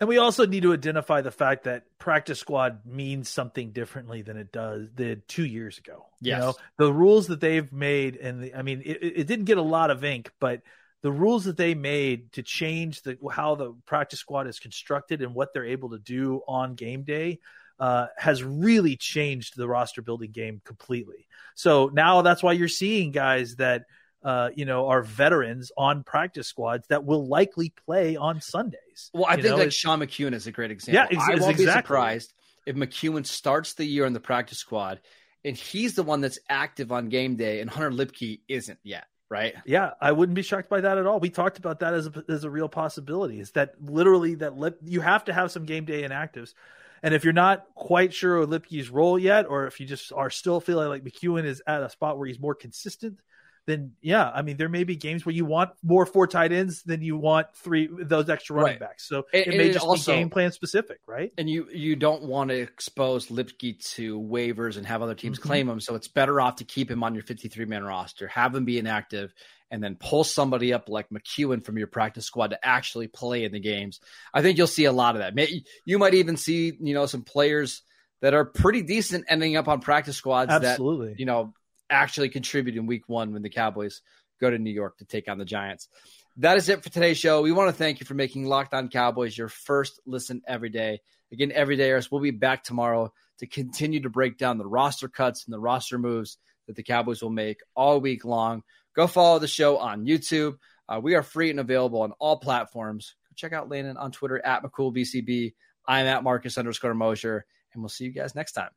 And 0.00 0.08
we 0.08 0.18
also 0.18 0.46
need 0.46 0.62
to 0.62 0.72
identify 0.72 1.22
the 1.22 1.32
fact 1.32 1.64
that 1.64 1.82
practice 1.98 2.38
squad 2.38 2.86
means 2.86 3.28
something 3.28 3.72
differently 3.72 4.22
than 4.22 4.36
it 4.36 4.52
does 4.52 4.88
did 4.94 5.26
two 5.26 5.44
years 5.44 5.78
ago. 5.78 6.06
Yes. 6.20 6.36
You 6.36 6.44
know, 6.44 6.54
the 6.76 6.92
rules 6.92 7.26
that 7.28 7.40
they've 7.40 7.72
made, 7.72 8.14
and 8.16 8.44
the, 8.44 8.54
I 8.54 8.62
mean, 8.62 8.82
it, 8.84 8.98
it 9.02 9.26
didn't 9.26 9.46
get 9.46 9.58
a 9.58 9.62
lot 9.62 9.90
of 9.90 10.04
ink, 10.04 10.30
but 10.38 10.62
the 11.02 11.12
rules 11.12 11.44
that 11.44 11.56
they 11.56 11.74
made 11.74 12.32
to 12.32 12.42
change 12.42 13.02
the 13.02 13.16
how 13.30 13.54
the 13.54 13.74
practice 13.86 14.18
squad 14.18 14.46
is 14.46 14.58
constructed 14.58 15.22
and 15.22 15.34
what 15.34 15.52
they're 15.52 15.64
able 15.64 15.90
to 15.90 15.98
do 15.98 16.42
on 16.48 16.74
game 16.74 17.02
day 17.02 17.38
uh, 17.78 18.06
has 18.16 18.42
really 18.42 18.96
changed 18.96 19.56
the 19.56 19.68
roster 19.68 20.02
building 20.02 20.32
game 20.32 20.60
completely. 20.64 21.28
So 21.54 21.90
now 21.92 22.22
that's 22.22 22.42
why 22.42 22.52
you're 22.52 22.68
seeing 22.68 23.12
guys 23.12 23.56
that 23.56 23.84
uh, 24.24 24.50
you 24.54 24.64
know 24.64 24.88
are 24.88 25.02
veterans 25.02 25.70
on 25.76 26.02
practice 26.02 26.48
squads 26.48 26.86
that 26.88 27.04
will 27.04 27.26
likely 27.28 27.72
play 27.86 28.16
on 28.16 28.40
Sundays. 28.40 29.10
Well, 29.12 29.26
I 29.26 29.36
you 29.36 29.42
think 29.42 29.56
know, 29.56 29.62
like 29.62 29.72
Sean 29.72 30.00
McKeon 30.00 30.34
is 30.34 30.46
a 30.48 30.52
great 30.52 30.72
example. 30.72 30.94
Yeah, 30.94 31.18
ex- 31.18 31.28
I 31.28 31.40
won't 31.40 31.52
exactly. 31.52 31.66
be 31.66 31.70
surprised 31.70 32.34
if 32.66 32.74
McKeon 32.74 33.24
starts 33.26 33.74
the 33.74 33.84
year 33.84 34.04
in 34.06 34.12
the 34.12 34.20
practice 34.20 34.58
squad 34.58 35.00
and 35.44 35.56
he's 35.56 35.94
the 35.94 36.02
one 36.02 36.20
that's 36.20 36.38
active 36.48 36.90
on 36.90 37.08
game 37.08 37.36
day 37.36 37.60
and 37.60 37.70
Hunter 37.70 37.90
Luepke 37.90 38.40
isn't 38.48 38.78
yet 38.82 39.06
right? 39.30 39.54
Yeah, 39.66 39.92
I 40.00 40.12
wouldn't 40.12 40.36
be 40.36 40.42
shocked 40.42 40.68
by 40.68 40.80
that 40.80 40.98
at 40.98 41.06
all. 41.06 41.20
We 41.20 41.30
talked 41.30 41.58
about 41.58 41.80
that 41.80 41.94
as 41.94 42.06
a, 42.06 42.24
as 42.28 42.44
a 42.44 42.50
real 42.50 42.68
possibility. 42.68 43.40
Is 43.40 43.52
that 43.52 43.74
literally 43.80 44.36
that 44.36 44.56
Lip, 44.56 44.78
you 44.84 45.00
have 45.00 45.24
to 45.26 45.32
have 45.32 45.50
some 45.50 45.64
game 45.64 45.84
day 45.84 46.02
inactives. 46.02 46.54
And 47.02 47.14
if 47.14 47.24
you're 47.24 47.32
not 47.32 47.66
quite 47.74 48.12
sure 48.12 48.38
of 48.38 48.50
Luepke's 48.50 48.88
role 48.88 49.18
yet, 49.18 49.46
or 49.48 49.66
if 49.66 49.78
you 49.78 49.86
just 49.86 50.12
are 50.12 50.30
still 50.30 50.60
feeling 50.60 50.88
like 50.88 51.04
McKeon 51.04 51.44
is 51.44 51.62
at 51.66 51.82
a 51.82 51.90
spot 51.90 52.18
where 52.18 52.26
he's 52.26 52.40
more 52.40 52.54
consistent, 52.54 53.20
then 53.68 53.92
yeah, 54.00 54.30
I 54.34 54.40
mean 54.40 54.56
there 54.56 54.70
may 54.70 54.84
be 54.84 54.96
games 54.96 55.26
where 55.26 55.34
you 55.34 55.44
want 55.44 55.70
more 55.82 56.06
four 56.06 56.26
tight 56.26 56.52
ends 56.52 56.82
than 56.84 57.02
you 57.02 57.18
want 57.18 57.48
three 57.54 57.86
those 57.92 58.30
extra 58.30 58.56
running 58.56 58.72
right. 58.72 58.80
backs. 58.80 59.06
So 59.06 59.26
and, 59.32 59.46
it 59.46 59.56
may 59.58 59.70
just 59.70 59.84
also, 59.84 60.10
be 60.10 60.16
game 60.16 60.30
plan 60.30 60.52
specific, 60.52 61.00
right? 61.06 61.32
And 61.36 61.50
you 61.50 61.68
you 61.70 61.94
don't 61.94 62.22
want 62.22 62.48
to 62.48 62.56
expose 62.56 63.28
Luepke 63.28 63.78
to 63.94 64.18
waivers 64.18 64.78
and 64.78 64.86
have 64.86 65.02
other 65.02 65.14
teams 65.14 65.38
mm-hmm. 65.38 65.48
claim 65.48 65.68
him. 65.68 65.80
So 65.80 65.94
it's 65.94 66.08
better 66.08 66.40
off 66.40 66.56
to 66.56 66.64
keep 66.64 66.90
him 66.90 67.04
on 67.04 67.14
your 67.14 67.22
53 67.22 67.66
man 67.66 67.84
roster, 67.84 68.26
have 68.28 68.54
him 68.54 68.64
be 68.64 68.78
inactive, 68.78 69.34
and 69.70 69.84
then 69.84 69.96
pull 70.00 70.24
somebody 70.24 70.72
up 70.72 70.88
like 70.88 71.10
McKeon 71.10 71.62
from 71.62 71.76
your 71.76 71.88
practice 71.88 72.24
squad 72.24 72.48
to 72.48 72.66
actually 72.66 73.06
play 73.06 73.44
in 73.44 73.52
the 73.52 73.60
games. 73.60 74.00
I 74.32 74.40
think 74.40 74.56
you'll 74.56 74.66
see 74.66 74.86
a 74.86 74.92
lot 74.92 75.14
of 75.14 75.20
that. 75.20 75.50
You 75.84 75.98
might 75.98 76.14
even 76.14 76.38
see 76.38 76.72
you 76.80 76.94
know 76.94 77.04
some 77.04 77.22
players 77.22 77.82
that 78.22 78.32
are 78.32 78.46
pretty 78.46 78.80
decent 78.80 79.26
ending 79.28 79.56
up 79.56 79.68
on 79.68 79.80
practice 79.80 80.16
squads. 80.16 80.50
Absolutely. 80.50 81.10
That, 81.10 81.20
you 81.20 81.26
know 81.26 81.52
actually 81.90 82.28
contribute 82.28 82.76
in 82.76 82.86
week 82.86 83.08
one 83.08 83.32
when 83.32 83.42
the 83.42 83.50
Cowboys 83.50 84.02
go 84.40 84.50
to 84.50 84.58
New 84.58 84.70
York 84.70 84.98
to 84.98 85.04
take 85.04 85.28
on 85.28 85.38
the 85.38 85.44
Giants. 85.44 85.88
That 86.36 86.56
is 86.56 86.68
it 86.68 86.82
for 86.82 86.90
today's 86.90 87.18
show. 87.18 87.42
We 87.42 87.52
want 87.52 87.68
to 87.68 87.76
thank 87.76 88.00
you 88.00 88.06
for 88.06 88.14
making 88.14 88.44
Locked 88.44 88.74
On 88.74 88.88
Cowboys 88.88 89.36
your 89.36 89.48
first 89.48 90.00
listen 90.06 90.42
every 90.46 90.68
day. 90.68 91.00
Again, 91.32 91.52
every 91.52 91.76
day, 91.76 91.98
we'll 92.10 92.20
be 92.20 92.30
back 92.30 92.62
tomorrow 92.62 93.12
to 93.38 93.46
continue 93.46 94.00
to 94.02 94.10
break 94.10 94.38
down 94.38 94.58
the 94.58 94.66
roster 94.66 95.08
cuts 95.08 95.44
and 95.44 95.52
the 95.52 95.58
roster 95.58 95.98
moves 95.98 96.38
that 96.66 96.76
the 96.76 96.82
Cowboys 96.82 97.22
will 97.22 97.30
make 97.30 97.58
all 97.74 98.00
week 98.00 98.24
long. 98.24 98.62
Go 98.94 99.06
follow 99.06 99.38
the 99.38 99.48
show 99.48 99.78
on 99.78 100.06
YouTube. 100.06 100.58
Uh, 100.88 101.00
we 101.02 101.14
are 101.14 101.22
free 101.22 101.50
and 101.50 101.60
available 101.60 102.02
on 102.02 102.12
all 102.18 102.38
platforms. 102.38 103.14
Check 103.34 103.52
out 103.52 103.68
Landon 103.68 103.96
on 103.96 104.10
Twitter 104.10 104.44
at 104.44 104.62
McCoolBCB. 104.62 105.54
I'm 105.86 106.06
at 106.06 106.24
Marcus 106.24 106.58
underscore 106.58 106.94
Mosher, 106.94 107.46
and 107.72 107.82
we'll 107.82 107.88
see 107.88 108.04
you 108.04 108.12
guys 108.12 108.34
next 108.34 108.52
time. 108.52 108.70